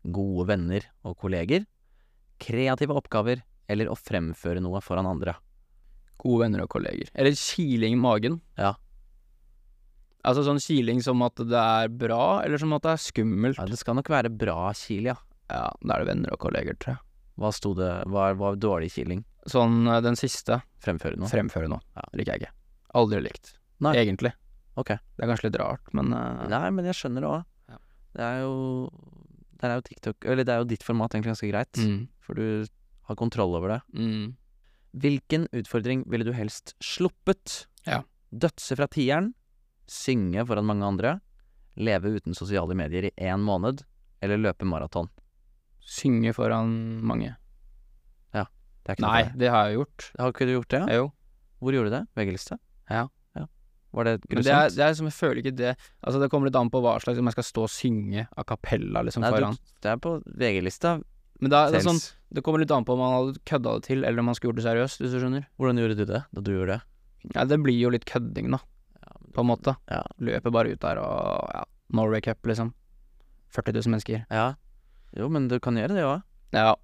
Gode 0.05 0.45
venner 0.51 0.85
og 1.07 1.17
kolleger? 1.21 1.65
Kreative 2.41 2.93
oppgaver? 2.97 3.41
Eller 3.71 3.89
å 3.89 3.97
fremføre 3.97 4.61
noe 4.61 4.81
foran 4.83 5.09
andre? 5.09 5.35
Gode 6.21 6.43
venner 6.45 6.65
og 6.65 6.69
kolleger. 6.69 7.09
Eller 7.17 7.33
kiling 7.37 7.95
i 7.95 7.99
magen. 7.99 8.37
Ja. 8.59 8.75
Altså 10.27 10.43
sånn 10.45 10.59
kiling 10.61 10.99
som 11.01 11.21
at 11.25 11.39
det 11.49 11.57
er 11.61 11.91
bra, 11.93 12.41
eller 12.45 12.61
som 12.61 12.73
at 12.77 12.83
det 12.85 12.91
er 12.93 13.01
skummelt. 13.01 13.57
Ja, 13.57 13.65
det 13.69 13.79
skal 13.79 13.97
nok 13.97 14.11
være 14.11 14.29
bra 14.29 14.71
kil, 14.77 15.07
ja. 15.09 15.15
Ja, 15.51 15.65
da 15.81 15.95
er 15.95 16.03
det 16.03 16.11
venner 16.11 16.35
og 16.35 16.41
kolleger, 16.43 16.77
tror 16.79 16.95
jeg. 16.95 17.03
Hva 17.41 17.49
sto 17.55 17.71
det 17.75 17.89
Hva 18.11 18.27
var 18.37 18.59
dårlig 18.61 18.91
kiling? 18.93 19.23
Sånn 19.49 19.87
eh, 19.89 20.01
den 20.05 20.17
siste. 20.19 20.59
Fremføre 20.83 21.17
noe? 21.17 21.29
Fremføre 21.31 21.71
noe. 21.71 21.81
Ja. 21.97 22.03
Liker 22.19 22.35
jeg 22.35 22.43
ikke. 22.43 22.53
Aldri 23.01 23.21
likt. 23.25 23.53
Nei. 23.81 23.95
Egentlig. 24.03 24.33
Ok. 24.79 24.93
Det 24.93 25.25
er 25.25 25.31
kanskje 25.31 25.49
litt 25.49 25.57
rart, 25.59 25.89
men 25.97 26.13
uh... 26.13 26.43
Nei, 26.51 26.67
men 26.75 26.87
jeg 26.87 26.99
skjønner 26.99 27.25
det 27.25 27.31
òg. 27.31 27.47
Ja. 27.71 27.79
Det 28.17 28.27
er 28.27 28.37
jo 28.43 28.53
Det 29.57 29.67
er 29.67 29.73
jo 29.77 29.83
TikTok 29.87 30.27
Eller 30.27 30.47
det 30.47 30.53
er 30.53 30.61
jo 30.61 30.67
ditt 30.69 30.85
format 30.85 31.15
egentlig 31.15 31.33
ganske 31.33 31.49
greit, 31.49 31.81
mm, 31.81 31.99
for 32.25 32.39
du 32.39 32.69
har 33.09 33.17
kontroll 33.19 33.57
over 33.57 33.75
det. 33.77 33.81
mm. 33.97 34.29
Hvilken 35.01 35.45
utfordring 35.55 36.01
ville 36.11 36.27
du 36.27 36.33
helst 36.35 36.73
sluppet? 36.83 37.61
Ja. 37.87 38.01
Dødse 38.35 38.75
fra 38.75 38.89
tieren, 38.91 39.29
synge 39.91 40.45
foran 40.47 40.67
mange 40.69 40.87
andre, 40.87 41.17
leve 41.75 42.15
uten 42.17 42.37
sosiale 42.37 42.75
medier 42.77 43.09
i 43.09 43.15
én 43.19 43.43
måned, 43.43 43.83
eller 44.23 44.39
løpe 44.39 44.67
maraton? 44.67 45.11
Synge 45.81 46.33
foran 46.37 46.71
mange. 47.03 47.35
Det 48.81 48.93
er 48.93 48.97
ikke 48.97 49.05
Nei, 49.05 49.23
det. 49.23 49.39
det 49.43 49.49
har 49.53 49.67
jeg 49.69 49.77
gjort. 49.77 50.05
Har 50.17 50.31
ikke 50.33 50.45
du 50.47 50.53
gjort 50.55 50.73
det? 50.73 50.81
Ja? 50.81 51.01
Jo. 51.01 51.09
Hvor 51.61 51.75
gjorde 51.75 51.91
du 51.91 51.93
det? 51.93 52.01
VG-liste? 52.17 52.57
Ja. 52.89 53.03
ja. 53.37 53.43
Var 53.93 54.07
det 54.07 54.13
grusomt? 54.25 54.47
det 54.47 54.55
er, 54.57 54.71
det 54.73 54.85
er 54.87 54.95
som 54.97 55.09
jeg 55.09 55.13
føler 55.17 55.41
ikke 55.43 55.53
det 55.59 55.73
Altså, 55.75 56.17
det 56.21 56.29
kommer 56.33 56.49
litt 56.49 56.57
an 56.57 56.71
på 56.73 56.81
hva 56.81 56.95
slags 57.03 57.19
Om 57.21 57.29
jeg 57.29 57.35
skal 57.35 57.45
stå 57.45 57.65
og 57.67 57.71
synge 57.71 58.25
a 58.25 58.45
cappella, 58.47 59.03
liksom, 59.05 59.25
Nei, 59.25 59.33
foran. 59.35 59.59
du, 59.59 59.73
det 59.85 59.91
er 59.93 60.01
på 60.01 60.15
VG-lista. 60.25 60.95
Men 61.41 61.53
da, 61.53 61.67
det, 61.73 61.81
er 61.81 61.85
sånn, 61.85 62.01
det 62.33 62.43
kommer 62.45 62.61
litt 62.61 62.73
an 62.73 62.85
på 62.85 62.95
om 62.97 63.01
man 63.01 63.13
hadde 63.13 63.43
kødda 63.49 63.77
det 63.77 63.85
til, 63.89 64.03
eller 64.05 64.23
om 64.23 64.31
man 64.31 64.37
skulle 64.37 64.53
gjort 64.53 64.61
det 64.63 64.67
seriøst, 64.69 65.03
hvis 65.03 65.13
du 65.13 65.21
skjønner. 65.21 65.45
Hvordan 65.61 65.81
gjorde 65.81 65.97
du 65.97 66.03
det 66.05 66.23
da 66.25 66.43
du 66.45 66.51
gjorde 66.53 66.77
det? 66.77 66.81
Ja, 67.35 67.45
det 67.45 67.57
blir 67.61 67.77
jo 67.77 67.93
litt 67.93 68.05
kødding, 68.09 68.49
da, 68.53 68.61
på 69.35 69.43
en 69.43 69.49
måte. 69.51 69.75
Ja. 69.91 70.01
Løper 70.19 70.53
bare 70.53 70.73
ut 70.73 70.81
der 70.83 70.99
og 71.01 71.49
ja, 71.55 71.63
Norway 71.97 72.21
Cup, 72.25 72.45
liksom. 72.47 72.73
40 73.55 73.73
000 73.81 73.91
mennesker. 73.95 74.25
Ja. 74.31 74.53
Jo, 75.17 75.27
men 75.29 75.47
du 75.51 75.57
kan 75.59 75.75
gjøre 75.75 75.95
det 75.97 76.05
òg. 76.07 76.21
Ja. 76.55 76.75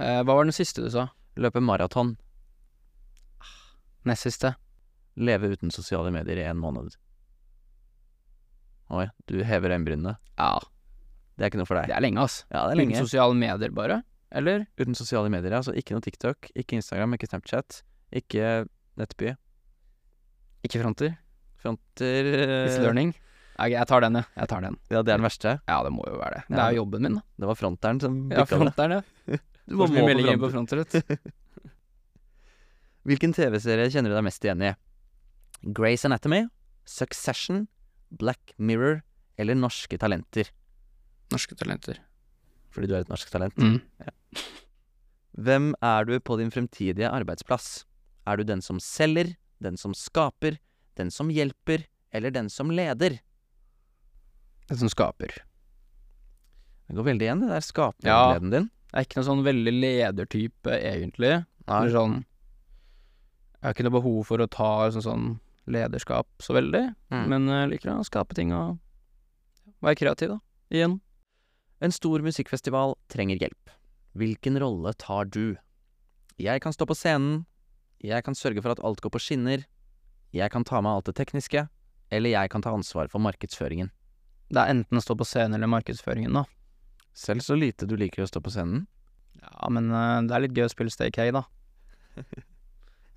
Eh, 0.00 0.20
hva 0.22 0.36
var 0.38 0.44
den 0.46 0.54
siste 0.54 0.84
du 0.84 0.90
sa? 0.94 1.08
Løpe 1.40 1.60
maraton. 1.62 2.16
Nest 4.08 4.24
siste? 4.24 4.54
Leve 5.20 5.50
uten 5.52 5.72
sosiale 5.74 6.12
medier 6.14 6.38
i 6.40 6.46
en 6.48 6.60
måned. 6.62 6.94
Oi, 8.90 9.06
du 9.30 9.42
hever 9.46 9.70
øyenbrynene. 9.74 10.16
Ja, 10.38 10.54
Det 11.36 11.44
er 11.46 11.50
ikke 11.52 11.60
noe 11.60 11.68
for 11.68 11.78
deg. 11.78 11.86
det 11.88 11.96
er 11.96 12.02
lenge, 12.04 12.20
ass. 12.20 12.44
Ja, 12.50 12.66
det 12.68 12.74
er 12.74 12.80
lenge. 12.82 12.96
Uten 12.96 13.06
sosiale 13.06 13.34
medier, 13.38 13.70
bare. 13.72 14.00
Eller? 14.30 14.66
Uten 14.78 14.94
sosiale 14.98 15.30
medier, 15.32 15.52
altså 15.56 15.72
ikke 15.74 15.94
noe 15.96 16.04
TikTok, 16.04 16.50
ikke 16.54 16.76
Instagram, 16.78 17.14
ikke 17.16 17.28
Snapchat, 17.30 17.80
ikke 18.12 18.66
Nettby. 19.00 19.32
Ikke 20.66 20.80
fronter? 20.82 21.14
Fronter 21.60 22.30
Is 22.30 22.74
It's 22.74 22.82
learning? 22.82 23.12
Jeg, 23.60 23.74
jeg 23.74 23.88
tar 23.90 24.04
den, 24.04 24.16
jeg. 24.16 24.28
Jeg 24.40 24.48
tar 24.48 24.64
den. 24.64 24.76
Ja, 24.88 25.02
det 25.04 25.12
er 25.12 25.18
den 25.18 25.26
verste. 25.26 25.52
Ja, 25.68 25.80
det 25.84 25.90
må 25.92 26.04
jo 26.08 26.16
være 26.20 26.38
det. 26.38 26.44
Det 26.48 26.60
er 26.62 26.76
jo 26.76 26.82
jobben 26.82 27.04
min, 27.04 27.18
da. 27.18 27.24
Det 27.42 27.50
var 27.50 27.58
fronteren 27.60 28.00
som 28.00 28.14
Ja, 28.30 28.40
bikka 28.40 28.56
ja, 28.56 28.60
fronteren, 28.62 28.96
ja. 28.96 29.40
Du 29.70 29.76
Får 29.76 29.92
må 29.92 30.06
meldinger 30.08 30.38
på 30.40 30.48
fronter. 30.50 30.80
Hvilken 33.06 33.34
TV-serie 33.36 33.90
kjenner 33.92 34.12
du 34.12 34.16
deg 34.16 34.24
mest 34.26 34.44
igjen 34.44 34.64
i? 34.64 34.70
Grace 35.76 36.08
Anatomy, 36.08 36.40
Succession, 36.88 37.66
Black 38.10 38.54
Mirror 38.58 39.02
eller 39.40 39.56
Norske 39.56 40.00
Talenter? 40.00 40.48
Norske 41.30 41.54
talenter. 41.54 42.00
Fordi 42.74 42.88
du 42.90 42.96
er 42.96 43.04
et 43.04 43.12
norsk 43.12 43.30
talent. 43.30 43.60
Mm. 43.60 43.78
Hvem 45.38 45.70
er 45.84 46.08
du 46.08 46.16
på 46.18 46.36
din 46.40 46.50
fremtidige 46.50 47.10
arbeidsplass? 47.10 47.84
Er 48.26 48.40
du 48.40 48.48
den 48.48 48.64
som 48.64 48.80
selger, 48.82 49.36
den 49.60 49.76
som 49.76 49.94
skaper, 49.94 50.58
den 50.96 51.10
som 51.10 51.30
hjelper, 51.30 51.84
eller 52.12 52.30
den 52.34 52.48
som 52.50 52.70
leder? 52.70 53.18
Den 54.68 54.78
som 54.80 54.88
skaper. 54.92 55.32
Det 56.88 56.96
går 56.98 57.06
veldig 57.06 57.26
igjen, 57.26 57.40
det 57.44 57.50
der 57.52 57.62
skapergleden 57.64 58.50
din. 58.54 58.70
Det 58.90 58.98
er 58.98 59.06
ikke 59.06 59.20
noe 59.20 59.28
sånn 59.28 59.44
veldig 59.46 59.72
ledertype, 59.76 60.74
egentlig. 60.80 61.34
Eller 61.70 61.92
sånn 61.94 62.16
Jeg 63.60 63.66
har 63.68 63.74
ikke 63.74 63.84
noe 63.84 63.92
behov 64.00 64.22
for 64.26 64.40
å 64.40 64.46
ta 64.48 64.70
sånn, 64.90 65.04
sånn 65.04 65.24
lederskap 65.68 66.26
så 66.40 66.54
veldig, 66.56 66.94
Mm. 67.12 67.26
men 67.28 67.46
jeg 67.46 67.68
liker 67.70 67.90
å 67.92 68.04
skape 68.08 68.34
ting 68.34 68.52
og 68.56 68.78
være 69.82 69.96
kreativ, 70.00 70.28
da. 70.30 70.38
Igjen. 70.72 71.00
En 71.82 71.90
stor 71.92 72.20
musikkfestival 72.20 72.94
trenger 73.08 73.36
hjelp. 73.38 73.70
Hvilken 74.16 74.58
rolle 74.58 74.94
tar 74.94 75.26
du? 75.26 75.56
Jeg 76.38 76.60
kan 76.62 76.72
stå 76.72 76.86
på 76.86 76.96
scenen, 76.96 77.44
jeg 78.02 78.24
kan 78.24 78.34
sørge 78.34 78.62
for 78.64 78.72
at 78.74 78.80
alt 78.84 79.00
går 79.04 79.12
på 79.14 79.20
skinner, 79.22 79.64
jeg 80.32 80.50
kan 80.54 80.64
ta 80.64 80.80
med 80.80 80.90
alt 80.92 81.08
det 81.10 81.16
tekniske, 81.18 81.66
eller 82.10 82.30
jeg 82.32 82.50
kan 82.50 82.62
ta 82.64 82.72
ansvar 82.74 83.08
for 83.12 83.22
markedsføringen. 83.22 83.90
Det 84.50 84.58
er 84.62 84.72
enten 84.72 84.98
å 84.98 85.02
stå 85.04 85.14
på 85.18 85.26
scenen 85.28 85.54
eller 85.58 85.70
markedsføringen, 85.70 86.32
da. 86.34 86.44
Selv 87.14 87.42
så 87.44 87.54
lite 87.58 87.86
du 87.86 87.96
liker 87.98 88.24
å 88.24 88.28
stå 88.30 88.40
på 88.42 88.50
scenen. 88.54 88.86
Ja, 89.40 89.68
men 89.70 89.90
uh, 89.94 90.20
det 90.26 90.34
er 90.36 90.42
litt 90.44 90.56
gøy 90.56 90.66
å 90.66 90.72
spille 90.72 90.90
Stay 90.94 91.10
K, 91.14 91.28
da. 91.34 91.44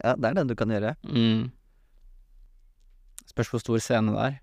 Ja, 0.04 0.16
det 0.20 0.28
er 0.30 0.36
det 0.36 0.50
du 0.50 0.56
kan 0.60 0.68
gjøre. 0.74 0.96
Mm. 1.08 1.46
Spørs 3.30 3.52
hvor 3.54 3.62
stor 3.64 3.80
scene 3.80 4.12
det 4.12 4.24
er. 4.26 4.34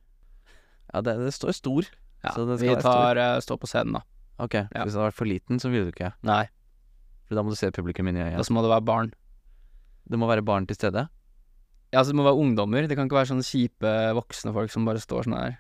Ja, 0.94 1.02
det, 1.04 1.14
det 1.20 1.32
står 1.36 1.52
stor. 1.58 1.88
Ja, 2.24 2.32
vi 2.60 2.70
tar 2.80 3.18
uh, 3.20 3.36
stå 3.44 3.58
på 3.60 3.68
scenen, 3.68 3.98
da. 3.98 4.02
Ok, 4.40 4.54
Ja. 4.56 4.84
hvis 4.86 4.94
det 4.94 5.00
hadde 5.02 5.10
vært 5.10 5.18
for 5.18 5.28
liten, 5.28 5.60
så 5.60 5.68
ville 5.68 5.90
du 5.90 5.92
ikke. 5.92 6.14
Nei, 6.24 6.46
For 7.28 7.36
da 7.36 7.44
må 7.44 7.52
du 7.52 7.58
se 7.60 7.68
publikum 7.76 8.08
inn 8.08 8.16
i 8.16 8.22
øyet. 8.24 8.38
da 8.40 8.54
må 8.56 8.62
det 8.64 8.72
være 8.72 8.86
barn. 8.88 9.12
Det 10.08 10.18
må 10.20 10.28
være 10.30 10.44
barn 10.46 10.66
til 10.68 10.78
stede. 10.78 11.06
Ja, 11.90 12.00
altså 12.00 12.14
det 12.14 12.20
må 12.20 12.26
være 12.26 12.38
ungdommer. 12.38 12.86
Det 12.86 12.96
kan 12.98 13.08
ikke 13.08 13.18
være 13.18 13.32
sånne 13.32 13.46
kjipe 13.46 13.92
voksne 14.16 14.54
folk 14.54 14.72
som 14.72 14.86
bare 14.86 15.02
står 15.02 15.26
sånn 15.26 15.38
her. 15.38 15.58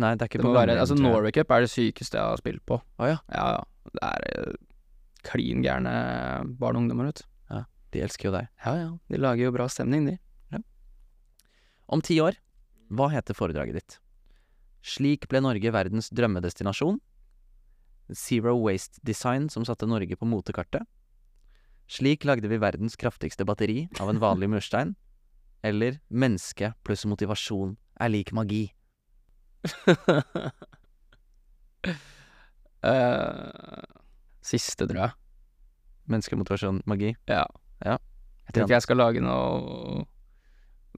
Nei, 0.00 0.12
det 0.16 0.26
er 0.26 0.30
ikke 0.30 0.40
Det 0.42 0.48
på 0.48 0.52
være, 0.52 0.74
gamlehjem, 0.74 0.82
altså. 0.84 0.96
Norway 1.00 1.32
Cup 1.32 1.52
er 1.56 1.64
det 1.64 1.72
sykeste 1.72 2.18
jeg 2.18 2.32
har 2.32 2.40
spilt 2.40 2.64
på. 2.68 2.80
Å 2.80 3.08
ja. 3.08 3.16
Ja, 3.32 3.46
ja. 3.56 3.90
Det 3.92 4.02
er 4.04 4.26
eh, 4.32 4.56
klin 5.28 5.62
gærne 5.64 5.92
barn 6.60 6.76
og 6.76 6.84
ungdommer, 6.84 7.12
vet 7.12 7.22
du. 7.22 7.28
De 7.94 8.02
elsker 8.04 8.28
jo 8.28 8.34
deg. 8.34 8.48
Ja, 8.64 8.72
ja. 8.76 8.88
De 9.08 9.20
lager 9.20 9.46
jo 9.46 9.54
bra 9.54 9.68
stemning, 9.72 10.08
de. 10.10 10.18
Om 11.86 12.02
ti 12.02 12.16
år, 12.18 12.34
hva 12.90 13.06
heter 13.12 13.36
foredraget 13.38 13.78
ditt? 13.78 13.94
Slik 14.86 15.28
ble 15.30 15.38
Norge 15.44 15.70
verdens 15.70 16.10
drømmedestinasjon. 16.10 16.98
Zero 18.10 18.56
Waste 18.58 19.00
Design 19.06 19.46
som 19.50 19.64
satte 19.66 19.86
Norge 19.86 20.18
på 20.18 20.26
motekartet. 20.28 20.82
Slik 21.86 22.24
lagde 22.26 22.48
vi 22.50 22.58
verdens 22.58 22.96
kraftigste 22.98 23.46
batteri 23.46 23.86
av 24.02 24.10
en 24.10 24.18
vanlig 24.22 24.48
murstein. 24.50 24.94
Eller 25.66 26.00
menneske 26.10 26.72
pluss 26.86 27.06
motivasjon 27.06 27.76
er 28.00 28.12
lik 28.12 28.32
magi. 28.36 28.66
Eh, 32.86 33.82
siste, 34.46 34.86
tror 34.86 35.00
jeg. 35.00 35.14
Menneske, 36.12 36.36
motivasjon, 36.38 36.82
magi. 36.86 37.14
Ja. 37.26 37.46
Ja. 37.82 37.96
Jeg 38.46 38.54
tror 38.54 38.66
ikke 38.68 38.76
jeg 38.76 38.84
skal 38.84 39.00
lage 39.00 39.22
noe 39.24 40.04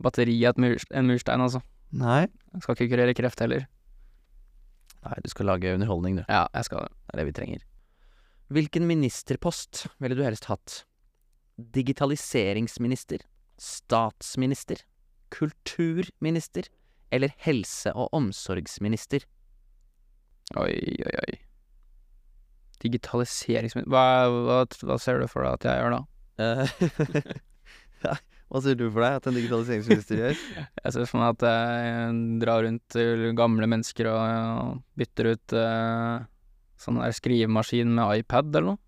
batteri 0.05 0.37
av 0.49 0.59
mur, 0.61 0.77
en 0.93 1.09
murstein, 1.09 1.41
altså. 1.41 1.63
Nei. 1.97 2.27
Jeg 2.53 2.65
skal 2.65 2.77
ikke 2.77 2.91
kurere 2.93 3.17
kreft 3.17 3.41
heller. 3.41 3.65
Nei, 5.07 5.17
du 5.25 5.31
skal 5.33 5.49
lage 5.49 5.73
underholdning, 5.79 6.21
du. 6.21 6.25
Ja, 6.29 6.45
jeg 6.53 6.69
skal 6.69 6.85
det. 6.85 6.93
Det 7.07 7.15
er 7.15 7.23
det 7.23 7.27
vi 7.31 7.37
trenger. 7.39 7.65
Hvilken 8.49 8.87
ministerpost 8.89 9.87
ville 10.01 10.17
du 10.17 10.23
helst 10.25 10.47
hatt? 10.49 10.85
Digitaliseringsminister? 11.59 13.19
Statsminister? 13.61 14.81
Kulturminister? 15.29 16.71
Eller 17.13 17.35
helse- 17.45 17.93
og 17.93 18.09
omsorgsminister? 18.17 19.27
Oi, 20.57 20.73
oi, 21.05 21.13
oi. 21.27 21.37
Digitaliseringsminister 22.81 23.93
hva, 23.93 24.07
hva, 24.33 24.63
hva 24.65 24.97
ser 25.03 25.21
du 25.21 25.29
for 25.29 25.45
deg 25.45 25.59
at 25.59 25.69
jeg 25.69 25.83
gjør 25.83 25.97
da? 25.99 26.01
ja, 28.07 28.17
hva 28.49 28.65
ser 28.65 28.81
du 28.81 28.87
for 28.87 29.05
deg 29.05 29.19
at 29.19 29.29
en 29.29 29.39
digitaliseringsminister 29.43 30.23
gjør? 30.23 30.43
Jeg 30.87 30.95
ser 30.95 31.11
for 31.11 31.21
meg 31.21 31.35
at 31.35 31.45
jeg 31.51 32.19
drar 32.41 32.65
rundt 32.65 32.85
til 32.95 33.29
gamle 33.37 33.69
mennesker 33.69 34.09
og 34.09 34.21
ja, 34.25 34.45
bytter 34.97 35.35
ut 35.35 35.57
eh, 35.59 36.29
sånn 36.79 37.01
der 37.01 37.15
skrivemaskin 37.17 37.95
med 37.95 38.23
iPad 38.23 38.51
eller 38.55 38.75
noe. 38.75 38.83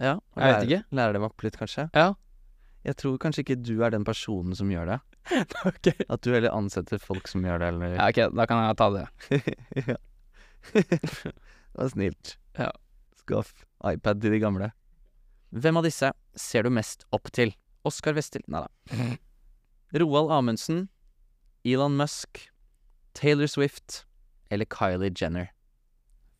Ja, 0.00 0.16
og 0.16 0.40
Jeg 0.40 0.54
vet 0.54 0.66
ikke. 0.68 0.82
Lærer 0.96 1.16
dem 1.18 1.26
opp 1.26 1.44
litt, 1.44 1.56
kanskje? 1.60 1.86
Ja. 1.92 2.12
Jeg 2.86 2.96
tror 2.96 3.18
kanskje 3.20 3.44
ikke 3.44 3.58
du 3.60 3.74
er 3.84 3.92
den 3.92 4.06
personen 4.08 4.56
som 4.56 4.70
gjør 4.72 4.94
det. 4.94 4.98
ok. 5.68 5.90
At 6.08 6.22
du 6.24 6.30
heller 6.32 6.54
ansetter 6.56 7.02
folk 7.02 7.28
som 7.28 7.44
gjør 7.44 7.60
det, 7.60 7.72
eller 7.74 7.96
Ja, 7.98 8.06
ok, 8.08 8.20
da 8.38 8.46
kan 8.48 8.62
jeg 8.64 8.78
ta 8.80 8.88
det. 8.94 9.06
ja. 9.90 9.98
det 10.72 11.76
var 11.76 11.92
snilt. 11.92 12.36
Ja. 12.56 12.70
Skaff 13.20 13.52
iPad 13.86 14.22
til 14.22 14.36
de 14.36 14.40
gamle. 14.40 14.70
Hvem 15.50 15.80
av 15.80 15.86
disse 15.86 16.12
ser 16.38 16.64
du 16.64 16.72
mest 16.72 17.04
opp 17.12 17.28
til? 17.36 17.52
Oskar 17.84 18.14
Westel 18.16 18.44
Nei 18.52 18.62
da. 18.66 19.06
Roald 20.00 20.30
Amundsen, 20.30 20.84
Elon 21.66 21.96
Musk, 21.98 22.44
Taylor 23.16 23.48
Swift 23.50 24.04
eller 24.50 24.68
Kylie 24.70 25.10
Jenner? 25.16 25.50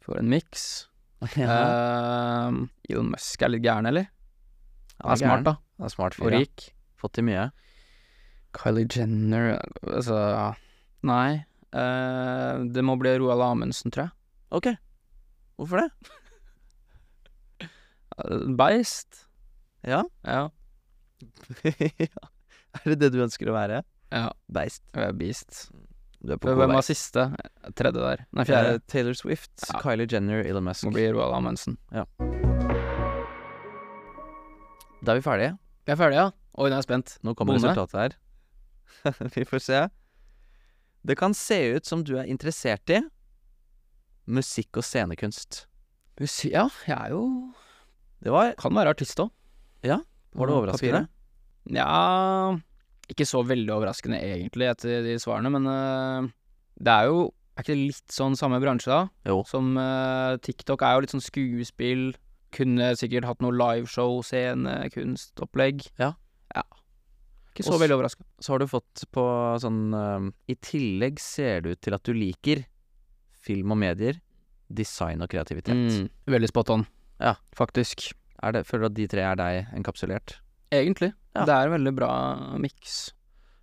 For 0.05 0.21
en 0.21 0.31
miks. 0.33 0.69
Eh, 1.37 2.55
Elon 2.89 3.11
Musk 3.13 3.43
er 3.45 3.51
litt 3.53 3.61
gæren, 3.65 3.85
eller? 3.91 4.07
Han 5.03 5.13
er 5.13 5.19
smart, 5.21 5.43
da. 5.45 5.53
Han 5.77 5.89
er 5.89 5.93
smart 5.93 6.17
Og 6.17 6.25
fyr, 6.25 6.33
ja. 6.33 6.39
rik. 6.41 6.65
Fått 7.01 7.19
til 7.19 7.27
mye. 7.29 7.51
Kylie 8.57 8.89
Jenner 8.89 9.51
Altså, 9.85 10.17
nei. 11.07 11.43
Uh, 11.71 12.65
det 12.73 12.83
må 12.83 12.97
bli 12.99 13.13
Roald 13.21 13.45
Amundsen, 13.47 13.93
tror 13.95 14.09
jeg. 14.09 14.17
Ok. 14.59 14.71
Hvorfor 15.61 15.85
det? 15.85 15.91
Eh, 17.61 18.49
Beist. 18.59 19.27
Ja. 19.87 20.03
Ja. 20.27 20.49
ja. 22.09 22.29
Er 22.81 22.93
det 22.95 22.99
det 23.05 23.13
du 23.15 23.21
ønsker 23.25 23.53
å 23.53 23.57
være? 23.57 23.85
Ja. 24.11 24.31
Beist. 24.53 24.83
Jeg 24.97 25.13
er 25.13 25.17
beast. 25.21 25.63
Hvem 26.21 26.75
var 26.75 26.85
siste? 26.85 27.23
Tredje 27.77 28.01
der. 28.01 28.25
Nei, 28.37 28.45
fjerde. 28.45 28.75
Eh, 28.77 28.81
Taylor 28.93 29.15
Swift, 29.17 29.53
Ja. 29.71 29.79
Kylie 29.81 30.07
Jenner, 30.11 30.43
Elon 30.45 30.65
Musk. 30.65 30.85
Må 30.85 30.93
bli 30.93 31.07
Roald 31.13 31.35
Amundsen. 31.39 31.79
Da 35.01 35.13
er 35.15 35.17
vi 35.17 35.25
ferdige. 35.25 35.55
Vi 35.87 35.93
er 35.95 35.97
ferdige, 35.97 36.21
ja? 36.27 36.31
Oi, 36.61 36.69
nå 36.69 36.75
er 36.75 36.83
jeg 36.83 36.89
spent. 36.91 37.15
Nå 37.25 37.33
kommer 37.35 37.55
Bonde. 37.57 37.71
resultatet 37.71 37.97
her. 37.97 38.19
vi 39.37 39.47
får 39.49 39.63
se. 39.65 39.81
Det 41.09 41.17
kan 41.17 41.33
se 41.35 41.57
ut 41.77 41.87
som 41.89 42.05
du 42.05 42.19
er 42.21 42.29
interessert 42.29 42.91
i 42.93 43.01
musikk 44.29 44.77
og 44.77 44.85
scenekunst. 44.85 45.65
Musi 46.21 46.51
ja, 46.53 46.67
jeg 46.85 46.93
er 46.99 47.15
jo 47.15 47.23
Det 48.21 48.29
var 48.35 48.51
Kan 48.61 48.75
være 48.77 48.93
artist 48.93 49.17
òg. 49.23 49.31
Var 49.81 50.47
det 50.47 50.55
overraskende? 50.55 51.07
Ja 51.73 52.61
Ikke 53.11 53.27
så 53.27 53.43
veldig 53.47 53.73
overraskende, 53.75 54.21
egentlig, 54.23 54.69
etter 54.71 55.05
de 55.05 55.17
svarene, 55.21 55.51
men 55.53 55.67
uh, 55.67 56.31
det 56.81 56.95
er 56.95 57.11
jo 57.11 57.29
Er 57.57 57.65
ikke 57.65 57.75
det 57.75 57.89
litt 57.91 58.15
sånn 58.15 58.37
samme 58.39 58.61
bransje, 58.63 58.89
da? 58.89 59.01
Jo. 59.29 59.43
Som 59.49 59.75
uh, 59.77 60.39
TikTok 60.41 60.85
er 60.87 60.95
jo 60.95 61.05
litt 61.05 61.13
sånn 61.13 61.25
skuespill. 61.25 62.05
Kunne 62.57 62.93
sikkert 62.99 63.27
hatt 63.29 63.43
noe 63.45 63.53
liveshow, 63.53 64.23
scene, 64.27 64.79
kunstopplegg. 64.95 65.85
Ja. 66.01 66.15
ja. 66.55 66.65
Ikke 67.51 67.67
så 67.67 67.75
Også, 67.75 67.83
veldig 67.83 67.99
overraska. 67.99 68.25
Så 68.41 68.55
har 68.55 68.63
du 68.63 68.71
fått 68.71 69.05
på 69.13 69.27
sånn 69.61 69.83
uh, 69.93 70.31
I 70.49 70.57
tillegg 70.63 71.21
ser 71.21 71.67
det 71.67 71.75
ut 71.75 71.83
til 71.85 71.99
at 71.99 72.07
du 72.07 72.15
liker 72.17 72.65
film 73.41 73.75
og 73.75 73.81
medier, 73.83 74.21
design 74.71 75.25
og 75.25 75.33
kreativitet. 75.33 75.75
Mm, 75.75 76.09
veldig 76.31 76.51
spot 76.53 76.73
on. 76.77 76.87
Ja. 77.21 77.35
Faktisk. 77.57 78.13
Er 78.41 78.57
det, 78.57 78.65
føler 78.69 78.87
du 78.87 78.93
at 78.93 78.97
de 78.97 79.09
tre 79.11 79.25
er 79.27 79.37
deg 79.37 79.75
enkapsulert? 79.77 80.39
Egentlig. 80.73 81.13
Ja. 81.35 81.45
Det 81.47 81.55
er 81.55 81.67
en 81.69 81.75
veldig 81.77 81.93
bra 81.97 82.11
miks. 82.59 83.13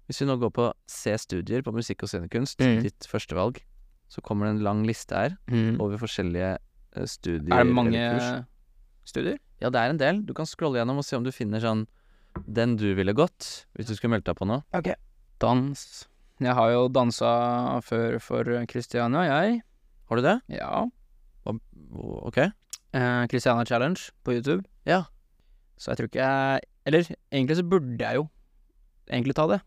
Hvis 0.07 0.21
vi 0.21 0.27
nå 0.29 0.37
går 0.39 0.51
på 0.55 0.65
C 0.87 1.15
studier 1.19 1.61
på 1.65 1.73
musikk 1.75 2.03
og 2.03 2.09
scenekunst, 2.09 2.59
Mm. 2.63 2.81
ditt 2.83 3.07
førstevalg, 3.09 3.59
så 4.07 4.21
kommer 4.23 4.45
det 4.47 4.55
en 4.55 4.63
lang 4.63 4.83
liste 4.87 5.11
her 5.15 5.37
over 5.79 5.97
forskjellige 5.99 6.57
eh, 6.95 7.05
studier 7.05 7.53
Er 7.53 7.63
det 7.65 7.73
mange 7.75 8.45
studier? 9.05 9.37
Ja, 9.59 9.69
det 9.69 9.75
er 9.81 9.89
en 9.89 9.97
del. 9.97 10.21
Du 10.25 10.33
kan 10.33 10.45
scrolle 10.45 10.79
gjennom 10.79 10.97
og 11.01 11.03
se 11.05 11.17
om 11.17 11.23
du 11.23 11.31
finner 11.31 11.59
sånn 11.59 11.87
den 12.47 12.75
du 12.77 12.93
ville 12.95 13.13
gått, 13.13 13.65
hvis 13.75 13.87
du 13.87 13.95
skulle 13.95 14.11
meldt 14.15 14.25
deg 14.29 14.35
på 14.37 14.45
noe. 14.47 14.63
Ok. 14.73 14.93
Dans. 15.39 16.07
Jeg 16.39 16.53
har 16.53 16.69
jo 16.71 16.87
dansa 16.87 17.81
før 17.81 18.19
for 18.21 18.43
Christiania, 18.69 19.23
jeg. 19.25 19.61
Har 20.07 20.15
du 20.15 20.21
det? 20.21 20.41
Ja. 20.59 20.85
Ok. 22.23 22.37
Eh, 22.93 23.27
Christiania 23.27 23.65
Challenge 23.65 23.99
på 24.23 24.33
YouTube. 24.37 24.63
Ja. 24.85 25.03
Så 25.77 25.91
jeg 25.91 25.97
tror 25.97 26.07
ikke 26.09 26.23
jeg 26.23 26.61
Eller 26.87 27.07
egentlig 27.31 27.57
så 27.59 27.65
burde 27.67 27.99
jeg 27.99 28.21
jo 28.21 28.27
egentlig 29.11 29.35
ta 29.37 29.47
det. 29.51 29.61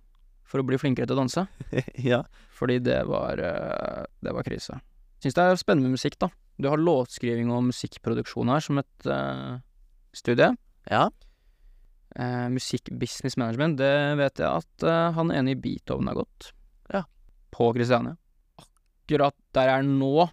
For 0.51 0.63
å 0.63 0.67
bli 0.67 0.79
flinkere 0.81 1.07
til 1.07 1.15
å 1.15 1.21
danse. 1.21 1.45
ja. 2.11 2.25
Fordi 2.57 2.81
det 2.83 3.03
var 3.09 3.39
eh, 3.39 4.07
Det 4.25 4.33
var 4.35 4.47
krise. 4.47 4.81
Syns 5.21 5.37
det 5.37 5.45
er 5.45 5.61
spennende 5.61 5.93
musikk, 5.93 6.17
da. 6.21 6.31
Du 6.61 6.69
har 6.69 6.81
låtskriving 6.81 7.53
og 7.53 7.67
musikkproduksjon 7.69 8.51
her 8.53 8.65
som 8.65 8.81
et 8.81 9.09
uh, 9.09 9.61
studie. 10.17 10.49
Ja. 10.89 11.07
Uh, 12.17 12.49
musikk 12.53 12.89
business 13.01 13.37
management, 13.41 13.79
det 13.81 13.93
vet 14.21 14.41
jeg 14.41 14.49
at 14.49 14.85
uh, 14.85 15.13
han 15.17 15.33
ene 15.33 15.55
i 15.55 15.61
Beethoven 15.61 16.09
har 16.09 16.19
gått. 16.23 16.51
Ja. 16.93 17.05
På 17.53 17.71
Kristiania. 17.77 18.17
Akkurat 18.61 19.37
der 19.57 19.71
jeg 19.71 19.85
er 19.85 19.89
nå, 19.89 20.27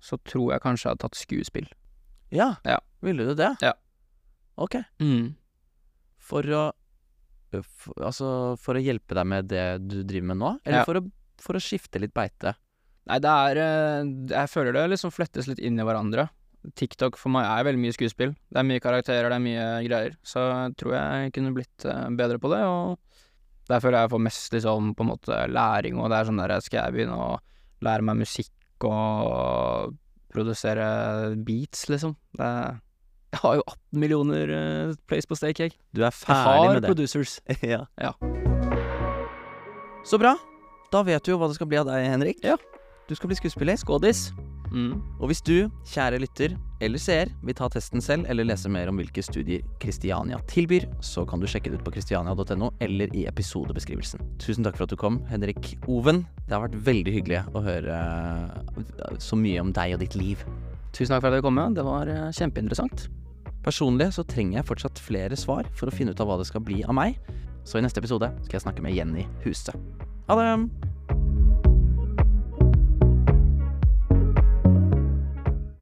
så 0.00 0.20
tror 0.28 0.54
jeg 0.54 0.64
kanskje 0.64 0.88
jeg 0.88 0.96
har 0.96 1.02
tatt 1.04 1.20
skuespill. 1.20 1.68
Ja. 2.32 2.52
Ja. 2.68 2.78
Ville 3.04 3.28
du 3.28 3.34
det? 3.36 3.54
Ja. 3.64 3.74
Ok. 4.60 4.76
Mm. 5.00 5.37
For 6.28 6.44
å 6.58 6.62
for, 7.64 7.94
Altså, 8.04 8.26
for 8.60 8.76
å 8.76 8.82
hjelpe 8.84 9.16
deg 9.16 9.24
med 9.26 9.46
det 9.48 9.66
du 9.88 10.02
driver 10.04 10.26
med 10.34 10.40
nå? 10.42 10.50
Eller 10.66 10.82
Ja. 10.82 10.84
for, 10.84 11.00
å, 11.00 11.04
for 11.40 11.56
å 11.56 11.62
skifte 11.64 12.00
litt 12.02 12.12
beite? 12.16 12.52
Nei, 13.08 13.16
det 13.24 13.30
er 13.32 13.60
Jeg 14.28 14.50
føler 14.52 14.76
det 14.76 14.82
liksom 14.92 15.10
flyttes 15.14 15.48
litt 15.48 15.62
inn 15.64 15.80
i 15.80 15.86
hverandre. 15.88 16.26
TikTok 16.76 17.16
for 17.16 17.32
meg 17.32 17.46
er 17.48 17.64
veldig 17.64 17.80
mye 17.80 17.94
skuespill. 17.96 18.34
Det 18.52 18.58
er 18.60 18.66
mye 18.68 18.82
karakterer, 18.84 19.30
det 19.30 19.38
er 19.38 19.44
mye 19.46 19.66
greier. 19.86 20.16
Så 20.26 20.42
jeg 20.44 20.74
tror 20.82 20.92
jeg 20.98 21.32
kunne 21.32 21.54
blitt 21.56 21.86
bedre 22.18 22.36
på 22.42 22.50
det, 22.52 22.60
og 22.68 22.98
der 23.70 23.80
føler 23.80 24.02
jeg 24.02 24.12
får 24.12 24.22
mest 24.26 24.52
liksom 24.52 24.90
på 24.98 25.06
en 25.06 25.10
måte 25.14 25.38
læring, 25.48 25.96
og 26.02 26.10
det 26.10 26.18
er 26.18 26.28
sånn 26.28 26.42
der 26.42 26.54
skal 26.60 26.82
jeg 26.82 26.96
begynne 26.98 27.16
å 27.16 27.30
lære 27.86 28.04
meg 28.04 28.20
musikk 28.26 28.84
og 28.88 29.94
produsere 30.34 31.34
beats, 31.46 31.86
liksom. 31.88 32.14
Det 32.36 32.44
er, 32.44 32.78
jeg 33.28 33.40
har 33.42 33.58
jo 33.58 33.64
18 33.66 34.00
millioner 34.00 34.52
uh, 34.52 34.94
plays 35.08 35.28
på 35.28 35.36
Stake 35.36 35.66
jeg. 35.66 35.76
Du 35.92 36.04
er 36.06 36.14
ferdig 36.14 36.74
med 36.74 36.82
det? 36.82 36.92
producers. 36.92 37.40
ja. 37.74 37.84
Ja. 38.00 38.14
Så 40.04 40.20
bra. 40.20 40.36
Da 40.92 41.02
vet 41.04 41.24
du 41.24 41.34
jo 41.34 41.40
hva 41.40 41.50
det 41.50 41.58
skal 41.58 41.68
bli 41.68 41.80
av 41.80 41.88
deg, 41.90 42.06
Henrik. 42.08 42.40
Ja. 42.44 42.56
Du 43.08 43.16
skal 43.16 43.28
bli 43.28 43.36
skuespiller. 43.36 43.76
Skådis. 43.76 44.30
Mm. 44.72 45.00
Og 45.20 45.30
hvis 45.30 45.40
du, 45.44 45.68
kjære 45.88 46.20
lytter 46.20 46.54
eller 46.84 47.00
seer, 47.00 47.30
vil 47.44 47.56
ta 47.56 47.68
testen 47.72 48.02
selv 48.04 48.28
eller 48.28 48.46
lese 48.46 48.70
mer 48.72 48.90
om 48.90 49.00
hvilke 49.00 49.24
studier 49.24 49.64
Kristiania 49.82 50.38
tilbyr, 50.50 50.86
så 51.04 51.24
kan 51.28 51.40
du 51.40 51.48
sjekke 51.48 51.72
det 51.72 51.80
ut 51.80 51.86
på 51.86 51.94
kristiania.no 51.96 52.70
eller 52.84 53.12
i 53.16 53.24
episodebeskrivelsen. 53.30 54.24
Tusen 54.40 54.66
takk 54.66 54.78
for 54.78 54.86
at 54.86 54.92
du 54.92 55.00
kom, 55.00 55.22
Henrik 55.32 55.74
Oven. 55.88 56.24
Det 56.46 56.56
har 56.56 56.66
vært 56.66 56.80
veldig 56.88 57.16
hyggelig 57.16 57.44
å 57.56 57.64
høre 57.64 58.00
eh, 58.00 59.16
så 59.24 59.40
mye 59.40 59.64
om 59.64 59.72
deg 59.76 59.96
og 59.96 60.04
ditt 60.04 60.18
liv. 60.18 60.44
Tusen 60.96 61.14
takk 61.14 61.22
for 61.22 61.30
at 61.30 61.38
dere 61.38 61.44
kom 61.46 61.56
med. 61.58 61.76
Det 61.78 61.86
var 61.86 62.10
eh, 62.10 62.28
kjempeinteressant. 62.34 63.08
Personlig 63.64 64.12
så 64.16 64.24
trenger 64.26 64.60
jeg 64.60 64.68
fortsatt 64.70 65.02
flere 65.02 65.36
svar 65.38 65.68
for 65.76 65.90
å 65.90 65.94
finne 65.94 66.14
ut 66.14 66.22
av 66.22 66.30
hva 66.30 66.38
det 66.40 66.48
skal 66.48 66.64
bli 66.64 66.80
av 66.86 66.96
meg, 66.96 67.18
så 67.68 67.80
i 67.80 67.84
neste 67.84 68.00
episode 68.00 68.30
skal 68.46 68.60
jeg 68.60 68.64
snakke 68.68 68.84
med 68.84 68.96
Jenny 68.96 69.26
Huse. 69.44 69.74
Ha 70.28 70.38
det! 70.40 70.87